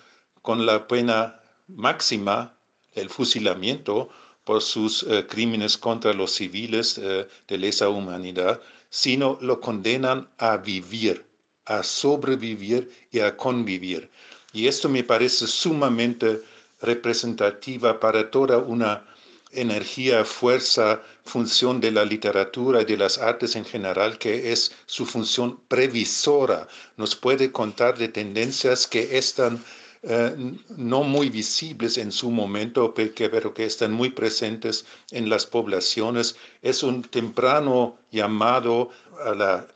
con 0.43 0.67
la 0.67 0.87
pena 0.89 1.41
máxima, 1.69 2.55
el 2.95 3.11
fusilamiento, 3.11 4.09
por 4.45 4.63
sus 4.63 5.03
eh, 5.03 5.27
crímenes 5.29 5.77
contra 5.77 6.13
los 6.13 6.33
civiles 6.33 6.99
eh, 6.99 7.27
de 7.49 7.59
lesa 7.59 7.89
humanidad, 7.89 8.61
sino 8.91 9.39
lo 9.41 9.61
condenan 9.61 10.29
a 10.39 10.57
vivir, 10.57 11.27
a 11.65 11.83
sobrevivir 11.83 12.91
y 13.11 13.19
a 13.21 13.37
convivir. 13.37 14.09
Y 14.53 14.69
esto 14.69 14.89
me 14.89 15.03
parece 15.03 15.47
sumamente 15.49 16.43
representativa 16.81 17.99
para 18.01 18.31
toda 18.31 18.59
una 18.59 19.05
energía, 19.53 20.25
fuerza, 20.25 21.03
función 21.25 21.81
de 21.81 21.91
la 21.91 22.05
literatura 22.05 22.83
y 22.83 22.85
de 22.85 22.97
las 22.97 23.19
artes 23.19 23.57
en 23.57 23.65
general, 23.65 24.19
que 24.19 24.53
es 24.53 24.73
su 24.87 25.07
función 25.07 25.61
previsora. 25.69 26.69
Nos 26.97 27.15
puede 27.17 27.53
contar 27.53 27.97
de 27.97 28.09
tendencias 28.09 28.87
que 28.87 29.17
están 29.17 29.65
eh, 30.03 30.55
no 30.77 31.03
muy 31.03 31.31
visibles 31.31 31.99
en 31.99 32.13
su 32.13 32.31
momento, 32.31 32.95
pero 32.95 33.55
que 33.55 33.65
están 33.65 33.93
muy 33.93 34.11
presentes 34.11 34.85
en 35.11 35.29
las 35.29 35.47
poblaciones. 35.47 36.37
Es 36.63 36.83
un 36.83 37.03
temprano 37.03 37.99
llamado 38.11 38.91
a 39.25 39.35
la 39.35 39.67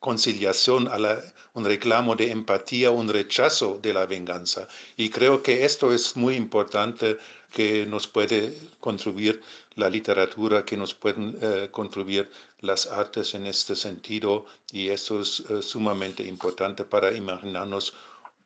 conciliación, 0.00 0.88
a 0.88 0.96
un 1.52 1.64
reclamo 1.64 2.16
de 2.16 2.30
empatía, 2.30 2.90
un 2.90 3.08
rechazo 3.08 3.78
de 3.80 3.92
la 3.92 4.06
venganza. 4.06 4.66
Y 4.96 5.10
creo 5.10 5.42
que 5.42 5.64
esto 5.64 5.92
es 5.92 6.16
muy 6.16 6.34
importante 6.36 7.18
que 7.52 7.84
nos 7.86 8.08
puede 8.08 8.54
contribuir 8.80 9.42
la 9.74 9.90
literatura, 9.90 10.64
que 10.64 10.76
nos 10.76 10.94
pueden 10.94 11.36
eh, 11.42 11.68
contribuir 11.70 12.30
las 12.60 12.86
artes 12.86 13.34
en 13.34 13.46
este 13.46 13.76
sentido. 13.76 14.46
Y 14.72 14.88
eso 14.88 15.20
es 15.20 15.40
eh, 15.40 15.62
sumamente 15.62 16.22
importante 16.22 16.84
para 16.84 17.12
imaginarnos 17.12 17.94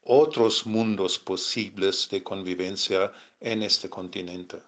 otros 0.03 0.67
mundos 0.67 1.19
posibles 1.19 2.09
de 2.11 2.23
convivencia 2.23 3.13
en 3.41 3.63
este 3.63 3.89
continente. 3.89 4.59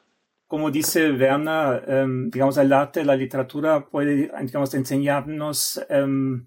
Como 0.47 0.71
dice 0.71 1.11
Werner, 1.11 1.85
em, 1.89 2.31
digamos, 2.31 2.57
el 2.59 2.73
arte, 2.73 3.05
la 3.05 3.17
literatura 3.17 3.85
puede, 3.85 4.31
digamos, 4.41 4.73
enseñarnos 4.75 5.81
em, 5.89 6.47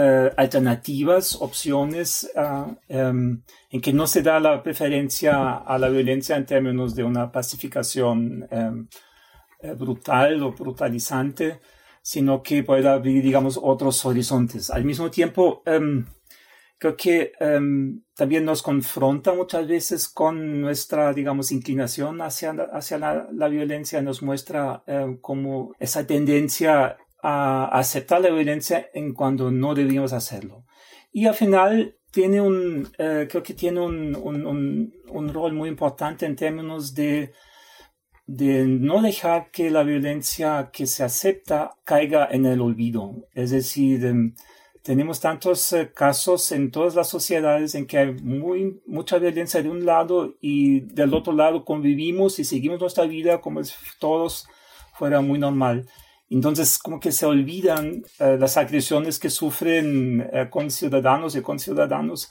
eh, 0.00 0.30
alternativas, 0.36 1.34
opciones 1.40 2.30
ah, 2.36 2.68
em, 2.88 3.42
en 3.68 3.80
que 3.80 3.92
no 3.92 4.06
se 4.06 4.22
da 4.22 4.38
la 4.38 4.62
preferencia 4.62 5.56
a 5.56 5.76
la 5.76 5.88
violencia 5.88 6.36
en 6.36 6.46
términos 6.46 6.94
de 6.94 7.02
una 7.02 7.32
pacificación 7.32 8.46
eh, 8.48 9.72
brutal 9.74 10.40
o 10.44 10.52
brutalizante, 10.52 11.58
sino 12.00 12.44
que 12.44 12.62
puede 12.62 12.88
abrir, 12.88 13.24
digamos, 13.24 13.58
otros 13.60 14.04
horizontes. 14.06 14.70
Al 14.70 14.84
mismo 14.84 15.10
tiempo, 15.10 15.64
creo 16.78 16.96
que 16.96 17.32
um, 17.40 18.00
también 18.14 18.44
nos 18.44 18.62
confronta 18.62 19.34
muchas 19.34 19.66
veces 19.66 20.08
con 20.08 20.60
nuestra, 20.60 21.12
digamos, 21.12 21.50
inclinación 21.50 22.22
hacia, 22.22 22.52
hacia 22.72 22.98
la, 22.98 23.28
la 23.32 23.48
violencia, 23.48 24.00
nos 24.00 24.22
muestra 24.22 24.84
um, 24.86 25.16
como 25.16 25.74
esa 25.80 26.06
tendencia 26.06 26.96
a 27.22 27.66
aceptar 27.66 28.20
la 28.20 28.30
violencia 28.30 28.88
en 28.94 29.12
cuando 29.12 29.50
no 29.50 29.74
debíamos 29.74 30.12
hacerlo. 30.12 30.64
Y 31.12 31.26
al 31.26 31.34
final 31.34 31.96
tiene 32.10 32.40
un, 32.40 32.86
uh, 32.98 33.26
creo 33.28 33.42
que 33.42 33.54
tiene 33.54 33.80
un, 33.80 34.16
un, 34.16 34.92
un, 35.08 35.32
rol 35.32 35.52
muy 35.52 35.68
importante 35.68 36.26
en 36.26 36.36
términos 36.36 36.94
de, 36.94 37.32
de 38.26 38.66
no 38.66 39.02
dejar 39.02 39.50
que 39.50 39.70
la 39.70 39.82
violencia 39.82 40.70
que 40.72 40.86
se 40.86 41.04
acepta 41.04 41.76
caiga 41.84 42.28
en 42.30 42.46
el 42.46 42.60
olvido. 42.60 43.26
Es 43.34 43.50
decir, 43.50 44.04
um, 44.06 44.32
tenemos 44.82 45.20
tantos 45.20 45.70
eh, 45.74 45.92
casos 45.94 46.50
en 46.52 46.70
todas 46.70 46.94
las 46.94 47.08
sociedades 47.08 47.74
en 47.74 47.86
que 47.86 47.98
hay 47.98 48.12
muy, 48.14 48.80
mucha 48.86 49.18
violencia 49.18 49.62
de 49.62 49.68
un 49.68 49.84
lado 49.84 50.36
y 50.40 50.80
del 50.80 51.12
otro 51.12 51.34
lado 51.34 51.64
convivimos 51.64 52.38
y 52.38 52.44
seguimos 52.44 52.80
nuestra 52.80 53.04
vida 53.04 53.40
como 53.42 53.62
si 53.62 53.74
todos 53.98 54.48
fuera 54.94 55.20
muy 55.20 55.38
normal. 55.38 55.86
Entonces, 56.30 56.78
como 56.78 57.00
que 57.00 57.12
se 57.12 57.26
olvidan 57.26 58.04
eh, 58.18 58.36
las 58.38 58.56
agresiones 58.56 59.18
que 59.18 59.30
sufren 59.30 60.28
eh, 60.32 60.48
con 60.50 60.70
ciudadanos 60.70 61.36
y 61.36 61.42
con 61.42 61.58
ciudadanos. 61.58 62.30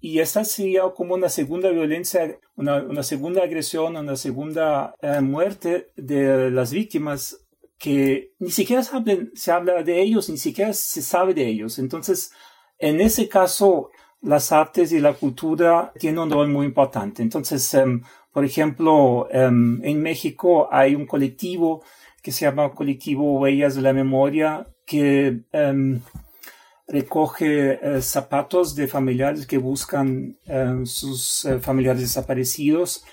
Y 0.00 0.20
esta 0.20 0.44
sería 0.44 0.82
como 0.94 1.14
una 1.14 1.28
segunda 1.28 1.70
violencia, 1.70 2.38
una, 2.56 2.76
una 2.82 3.02
segunda 3.02 3.42
agresión, 3.42 3.96
una 3.96 4.14
segunda 4.14 4.94
muerte 5.20 5.88
de 5.96 6.52
las 6.52 6.72
víctimas 6.72 7.36
que 7.78 8.32
ni 8.40 8.50
siquiera 8.50 8.82
se 8.82 9.52
habla, 9.52 9.82
de 9.82 10.02
ellos, 10.02 10.28
ni 10.28 10.36
siquiera 10.36 10.72
se 10.72 11.00
sabe 11.00 11.32
de 11.32 11.46
ellos. 11.46 11.78
Entonces, 11.78 12.32
en 12.78 13.00
ese 13.00 13.28
caso, 13.28 13.90
las 14.20 14.50
artes 14.50 14.92
y 14.92 14.98
la 14.98 15.14
cultura 15.14 15.92
tienen 15.98 16.18
un 16.18 16.30
rol 16.30 16.48
muy 16.48 16.66
importante. 16.66 17.22
Entonces, 17.22 17.72
um, 17.74 18.02
por 18.32 18.44
ejemplo, 18.44 19.28
um, 19.32 19.82
en 19.84 20.02
México 20.02 20.68
hay 20.70 20.96
un 20.96 21.06
colectivo 21.06 21.82
que 22.22 22.32
se 22.32 22.44
llama 22.44 22.74
Colectivo 22.74 23.38
Huellas 23.38 23.74
de 23.74 23.82
la 23.82 23.92
Memoria, 23.92 24.66
que 24.86 25.42
um, 25.52 26.00
recoge 26.86 27.78
uh, 27.82 28.00
zapatos 28.00 28.74
de 28.74 28.88
familiares 28.88 29.46
que 29.46 29.58
buscan 29.58 30.36
uh, 30.46 30.84
sus 30.86 31.44
uh, 31.44 31.60
familiares 31.60 32.00
desaparecidos 32.00 33.04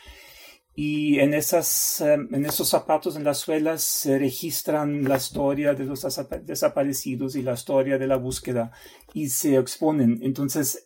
y 0.76 1.20
en, 1.20 1.34
esas, 1.34 2.02
em, 2.02 2.28
en 2.34 2.46
esos 2.46 2.68
zapatos, 2.68 3.15
en 3.15 3.24
las 3.24 3.38
suelas, 3.38 3.82
se 3.82 4.20
registran 4.20 5.06
la 5.06 5.15
historia 5.15 5.74
de 5.74 5.86
los 5.86 6.06
desaparecidos 6.44 7.38
y 7.38 7.41
la 7.41 7.54
historia 7.54 7.98
de 7.98 8.08
la 8.08 8.18
búsqueda 8.18 8.72
y 9.13 9.30
se 9.30 9.56
exponen. 9.56 10.20
Entonces, 10.22 10.84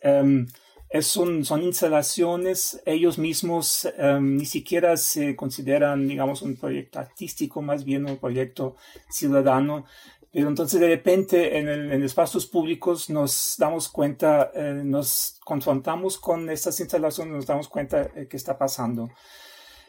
es 0.90 1.06
son 1.06 1.62
instalaciones, 1.62 2.82
ellos 2.84 3.16
mismos 3.16 3.88
em, 3.96 4.36
ni 4.36 4.44
siquiera 4.44 4.96
se 4.96 5.36
consideran, 5.36 6.08
digamos, 6.08 6.42
un 6.42 6.56
proyecto 6.56 6.98
artístico, 6.98 7.62
más 7.62 7.84
bien 7.84 8.06
un 8.06 8.18
proyecto 8.18 8.74
ciudadano. 9.08 9.84
Pero 10.32 10.48
entonces 10.48 10.80
de 10.80 10.88
repente 10.88 11.58
en, 11.58 11.68
el, 11.68 11.92
en 11.92 12.02
espacios 12.02 12.46
públicos 12.46 13.08
nos 13.08 13.54
damos 13.58 13.88
cuenta, 13.88 14.50
eh, 14.52 14.82
nos 14.84 15.38
confrontamos 15.44 16.18
con 16.18 16.50
estas 16.50 16.78
instalaciones, 16.80 17.34
nos 17.34 17.46
damos 17.46 17.68
cuenta 17.68 18.04
de 18.04 18.26
qué 18.26 18.36
está 18.36 18.58
pasando. 18.58 19.10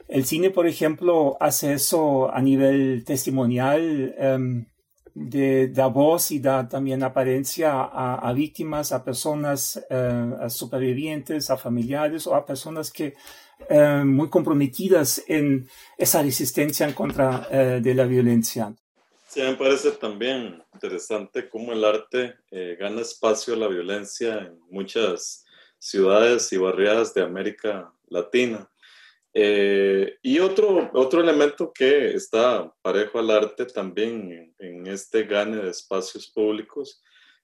El 0.07 0.25
cine, 0.25 0.49
por 0.49 0.67
ejemplo, 0.67 1.37
hace 1.39 1.73
eso 1.73 2.31
a 2.33 2.41
nivel 2.41 3.03
testimonial, 3.05 4.15
um, 4.19 4.65
de, 5.13 5.67
da 5.67 5.87
voz 5.87 6.31
y 6.31 6.39
da 6.39 6.67
también 6.67 7.03
apariencia 7.03 7.81
a, 7.83 8.33
víctimas, 8.33 8.91
a 8.91 9.03
personas, 9.03 9.83
a 9.89 10.49
supervivientes, 10.49 11.49
a 11.49 11.57
familiares 11.57 12.27
o 12.27 12.35
a 12.35 12.45
personas 12.45 12.91
que 12.91 13.15
uh, 13.69 14.05
muy 14.05 14.29
comprometidas 14.29 15.23
en 15.27 15.67
esa 15.97 16.21
resistencia 16.21 16.87
en 16.87 16.93
contra 16.93 17.47
uh, 17.49 17.81
de 17.81 17.93
la 17.93 18.05
violencia. 18.05 18.73
Sí, 19.27 19.41
me 19.41 19.55
parece 19.55 19.91
también 19.91 20.61
interesante 20.73 21.47
cómo 21.47 21.71
el 21.71 21.85
arte 21.85 22.35
eh, 22.51 22.75
gana 22.77 22.99
espacio 22.99 23.53
a 23.53 23.57
la 23.57 23.69
violencia 23.69 24.39
en 24.39 24.59
muchas 24.69 25.45
ciudades 25.79 26.51
y 26.51 26.57
barriadas 26.57 27.13
de 27.13 27.21
América 27.21 27.93
Latina. 28.09 28.69
Eh, 29.33 30.17
y 30.21 30.39
otro, 30.39 30.91
otro 30.93 31.21
elemento 31.21 31.71
que 31.73 32.13
está 32.13 32.73
parejo 32.81 33.17
al 33.19 33.31
arte 33.31 33.65
también 33.65 34.53
en, 34.59 34.87
este 34.87 35.23
gane 35.23 35.57
de 35.57 35.69
espacios 35.69 36.29
públicos 36.29 37.01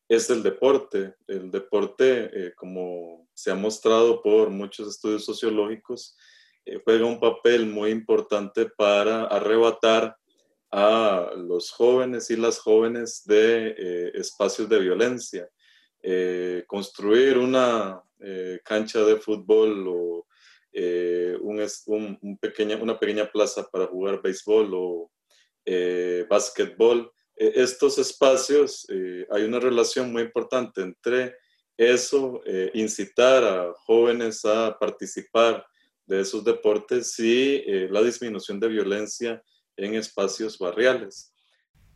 es 0.10 0.30
el 0.30 0.43
deporte. 0.43 1.15
El 1.28 1.50
deporte, 1.50 2.30
eh, 2.34 2.54
como 2.56 3.28
se 3.34 3.52
ha 3.52 3.56
mostrado 3.56 4.21
por 4.21 4.50
muchos 4.50 4.89
estudios 4.89 5.23
sociológicos, 5.23 6.17
eh, 6.65 6.82
juega 6.84 7.06
un 7.06 7.19
papel 7.19 7.65
muy 7.67 7.91
importante 7.91 8.65
para 8.65 9.23
arrebatar 9.26 10.17
a 10.69 11.32
los 11.38 11.71
jóvenes 11.71 12.30
y 12.30 12.36
las 12.36 12.60
jóvenes 12.60 13.23
de 13.26 14.12
espacios 14.15 14.67
de 14.67 14.80
violencia. 14.80 15.50
construir 16.67 17.38
una 17.38 18.02
cancha 18.63 19.00
de 19.04 19.15
fútbol 19.15 19.86
o 19.88 20.27
eh, 20.80 21.36
un, 21.42 22.38
pequeña, 22.40 22.78
una 22.78 23.00
pequeña 23.00 23.32
plaza 23.32 23.68
para 23.72 23.88
jugar 23.88 24.22
béisbol 24.22 24.72
o 24.76 25.12
eh, 25.66 26.24
básquetbol. 26.30 27.12
E, 27.36 27.63
estos 27.63 27.98
espacios, 27.98 28.86
eh, 28.90 29.26
hay 29.32 29.44
una 29.44 29.60
relación 29.60 30.12
muy 30.12 30.22
importante 30.22 30.82
entre 30.82 31.36
eso, 31.76 32.42
eh, 32.46 32.70
incitar 32.76 33.44
a 33.44 33.74
jóvenes 33.86 34.46
a 34.46 34.78
participar 34.80 35.66
de 36.06 36.22
esos 36.22 36.44
deportes 36.44 37.20
y 37.20 37.63
la 37.90 38.02
disminución 38.02 38.60
de 38.60 38.68
violencia 38.70 39.44
en 39.76 39.96
espacios 39.96 40.58
barriales. 40.58 41.34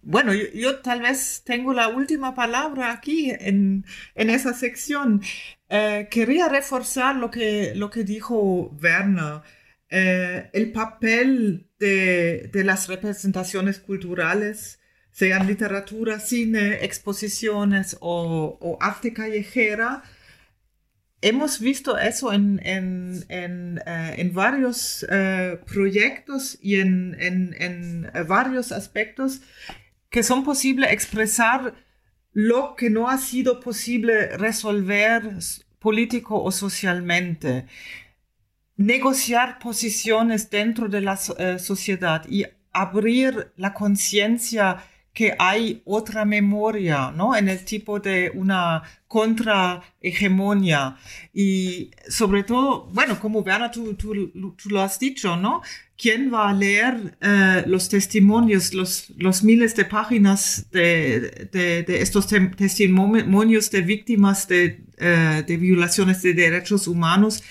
Bueno, 0.03 0.33
yo, 0.33 0.79
tal 0.79 1.01
vez 1.01 1.43
tengo 1.45 1.73
la 1.73 1.87
última 1.87 2.33
palabra 2.33 2.91
aquí 2.91 3.31
en, 3.31 3.85
en 4.15 4.29
esa 4.29 4.53
sección. 4.53 5.21
Eh, 5.69 6.07
quería 6.09 6.49
reforzar 6.49 7.15
lo 7.15 7.29
que, 7.29 7.73
lo 7.75 7.89
que 7.89 8.03
dijo 8.03 8.75
Werner. 8.81 9.41
Eh, 9.89 10.49
el 10.53 10.71
papel 10.71 11.69
de, 11.79 12.49
de, 12.51 12.63
las 12.63 12.87
representaciones 12.87 13.79
culturales, 13.79 14.79
sean 15.11 15.45
literatura, 15.47 16.19
cine, 16.19 16.83
exposiciones 16.85 17.97
o, 17.99 18.57
o 18.61 18.77
arte 18.81 19.13
callejera, 19.13 20.03
hemos 21.21 21.59
visto 21.59 21.97
eso 21.97 22.33
en, 22.33 22.59
en, 22.63 23.23
en, 23.29 23.77
uh, 23.85 24.13
en 24.17 24.33
varios 24.33 25.03
uh, 25.03 25.63
proyectos 25.65 26.57
y 26.61 26.75
en, 26.77 27.15
en, 27.19 28.11
varios 28.27 28.71
aspectos 28.71 29.41
que 30.11 30.21
son 30.21 30.43
posibles 30.43 30.91
expresar 30.91 31.73
lo 32.33 32.75
que 32.75 32.89
no 32.89 33.09
ha 33.09 33.17
sido 33.17 33.59
posible 33.59 34.37
resolver 34.37 35.39
político 35.79 36.41
o 36.43 36.51
socialmente, 36.51 37.65
negociar 38.75 39.57
posiciones 39.57 40.49
dentro 40.49 40.87
de 40.89 41.01
la 41.01 41.19
eh, 41.39 41.57
sociedad 41.57 42.25
y 42.29 42.45
abrir 42.73 43.53
la 43.55 43.73
conciencia 43.73 44.83
que 45.13 45.35
hay 45.37 45.81
otra 45.85 46.23
memoria, 46.23 47.11
¿no? 47.11 47.35
En 47.35 47.49
el 47.49 47.65
tipo 47.65 47.99
de 47.99 48.31
una 48.33 48.83
contrahegemonia. 49.07 50.95
Y 51.33 51.91
sobre 52.07 52.43
todo, 52.43 52.85
bueno, 52.93 53.19
como 53.19 53.41
Werner, 53.41 53.71
tú, 53.71 53.93
tú, 53.95 54.31
tú, 54.31 54.69
lo 54.69 54.81
has 54.81 54.99
dicho, 54.99 55.35
¿no? 55.35 55.61
¿Quién 55.97 56.33
va 56.33 56.49
a 56.49 56.53
leer 56.53 57.17
eh, 57.21 57.63
los 57.67 57.89
testimonios, 57.89 58.73
los, 58.73 59.09
los 59.17 59.43
miles 59.43 59.75
de 59.75 59.85
páginas 59.85 60.67
de, 60.71 61.49
de, 61.51 62.01
estos 62.01 62.27
te 62.27 62.39
testimonios 62.39 63.69
de 63.69 63.81
víctimas 63.81 64.47
de, 64.47 64.81
eh, 64.97 65.43
de 65.45 65.57
violaciones 65.57 66.21
de 66.21 66.33
derechos 66.33 66.87
humanos? 66.87 67.43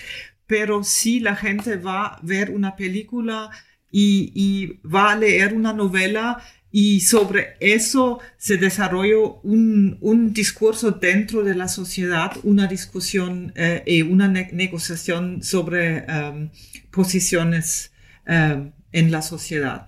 Pero 0.47 0.83
si 0.83 1.19
la 1.19 1.35
gente 1.35 1.77
va 1.77 2.07
a 2.07 2.19
ver 2.23 2.49
una 2.49 2.75
película 2.75 3.51
y 3.93 4.79
va 4.83 5.11
a 5.11 5.17
leer 5.17 5.53
una 5.53 5.73
novela 5.73 6.41
y 6.71 7.01
sobre 7.01 7.55
eso 7.59 8.19
se 8.37 8.57
desarrolló 8.57 9.41
un, 9.41 9.97
un 10.01 10.33
discurso 10.33 10.91
dentro 10.91 11.43
de 11.43 11.55
la 11.55 11.67
sociedad, 11.67 12.31
una 12.43 12.67
discusión 12.67 13.51
eh, 13.55 13.83
y 13.85 14.01
una 14.03 14.27
negociación 14.27 15.43
sobre 15.43 16.05
um, 16.07 16.49
posiciones 16.91 17.91
um, 18.27 18.71
en 18.91 19.11
la 19.11 19.21
sociedad. 19.21 19.87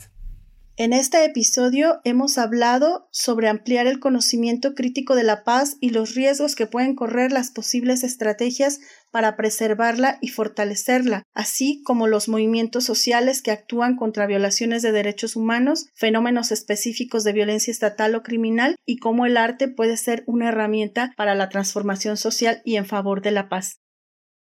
En 0.76 0.92
este 0.92 1.24
episodio 1.24 2.02
hemos 2.04 2.40
hablado 2.40 3.08
sobre 3.12 3.48
ampliar 3.48 3.86
el 3.86 4.00
conocimiento 4.00 4.74
crítico 4.74 5.16
de 5.16 5.24
la 5.24 5.44
paz 5.44 5.78
y 5.80 5.92
los 5.92 6.16
riesgos 6.16 6.56
que 6.56 6.66
pueden 6.66 6.96
correr 6.96 7.32
las 7.32 7.52
posibles 7.52 8.04
estrategias 8.04 8.80
para 9.14 9.36
preservarla 9.36 10.18
y 10.22 10.30
fortalecerla, 10.30 11.22
así 11.36 11.84
como 11.84 12.08
los 12.08 12.28
movimientos 12.28 12.84
sociales 12.84 13.44
que 13.44 13.52
actúan 13.52 13.96
contra 13.96 14.26
violaciones 14.26 14.82
de 14.82 14.92
derechos 14.92 15.36
humanos, 15.36 15.86
fenómenos 15.94 16.52
específicos 16.52 17.24
de 17.24 17.34
violencia 17.34 17.70
estatal 17.70 18.16
o 18.16 18.24
criminal 18.24 18.76
y 18.88 18.98
cómo 18.98 19.28
el 19.28 19.38
arte 19.38 19.68
puede 19.68 19.98
ser 19.98 20.24
una 20.26 20.50
herramienta 20.50 21.14
para 21.16 21.36
la 21.36 21.50
transformación 21.50 22.18
social 22.18 22.64
y 22.66 22.78
en 22.78 22.88
favor 22.88 23.22
de 23.22 23.32
la 23.32 23.50
paz. 23.50 23.83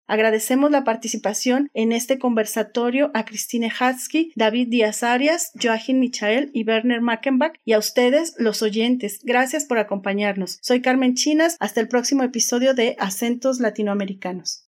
Agradecemos 0.08 0.72
la 0.72 0.84
participación 0.84 1.70
en 1.74 1.92
este 1.92 2.20
conversatorio 2.20 3.12
a 3.14 3.26
Christine 3.26 3.72
Hatsky, 3.78 4.34
David 4.36 4.68
Díaz 4.70 5.04
Arias, 5.04 5.52
Joachim 5.62 6.00
Michael 6.00 6.52
y 6.54 6.64
Werner 6.68 7.02
Mackenbach 7.02 7.54
y 7.66 7.74
a 7.74 7.80
ustedes, 7.80 8.36
los 8.38 8.62
oyentes. 8.62 9.20
Gracias 9.24 9.66
por 9.66 9.78
acompañarnos. 9.78 10.60
Soy 10.62 10.82
Carmen 10.82 11.16
Chinas. 11.16 11.58
Hasta 11.60 11.82
el 11.82 11.88
próximo 11.88 12.24
episodio 12.24 12.74
de 12.74 12.96
Acentos 13.00 13.60
Latinoamericanos. 13.60 14.68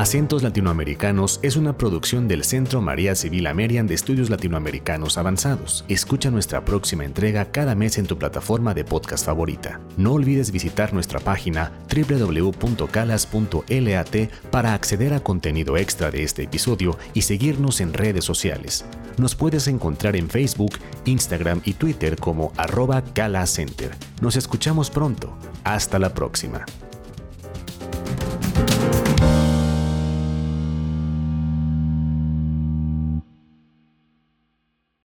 Acentos 0.00 0.42
Latinoamericanos 0.42 1.38
es 1.42 1.56
una 1.56 1.76
producción 1.76 2.26
del 2.26 2.42
Centro 2.42 2.80
María 2.80 3.14
Civil 3.14 3.46
Amerian 3.46 3.86
de 3.86 3.92
Estudios 3.92 4.30
Latinoamericanos 4.30 5.18
Avanzados. 5.18 5.84
Escucha 5.88 6.30
nuestra 6.30 6.64
próxima 6.64 7.04
entrega 7.04 7.52
cada 7.52 7.74
mes 7.74 7.98
en 7.98 8.06
tu 8.06 8.16
plataforma 8.16 8.72
de 8.72 8.82
podcast 8.82 9.26
favorita. 9.26 9.78
No 9.98 10.14
olvides 10.14 10.52
visitar 10.52 10.94
nuestra 10.94 11.20
página 11.20 11.70
www.calas.lat 11.94 14.16
para 14.50 14.72
acceder 14.72 15.12
a 15.12 15.20
contenido 15.20 15.76
extra 15.76 16.10
de 16.10 16.22
este 16.22 16.44
episodio 16.44 16.96
y 17.12 17.20
seguirnos 17.20 17.82
en 17.82 17.92
redes 17.92 18.24
sociales. 18.24 18.86
Nos 19.18 19.34
puedes 19.34 19.68
encontrar 19.68 20.16
en 20.16 20.30
Facebook, 20.30 20.78
Instagram 21.04 21.60
y 21.66 21.74
Twitter 21.74 22.16
como 22.16 22.54
arroba 22.56 23.04
Center. 23.44 23.90
Nos 24.22 24.36
escuchamos 24.36 24.88
pronto. 24.88 25.36
Hasta 25.62 25.98
la 25.98 26.14
próxima. 26.14 26.64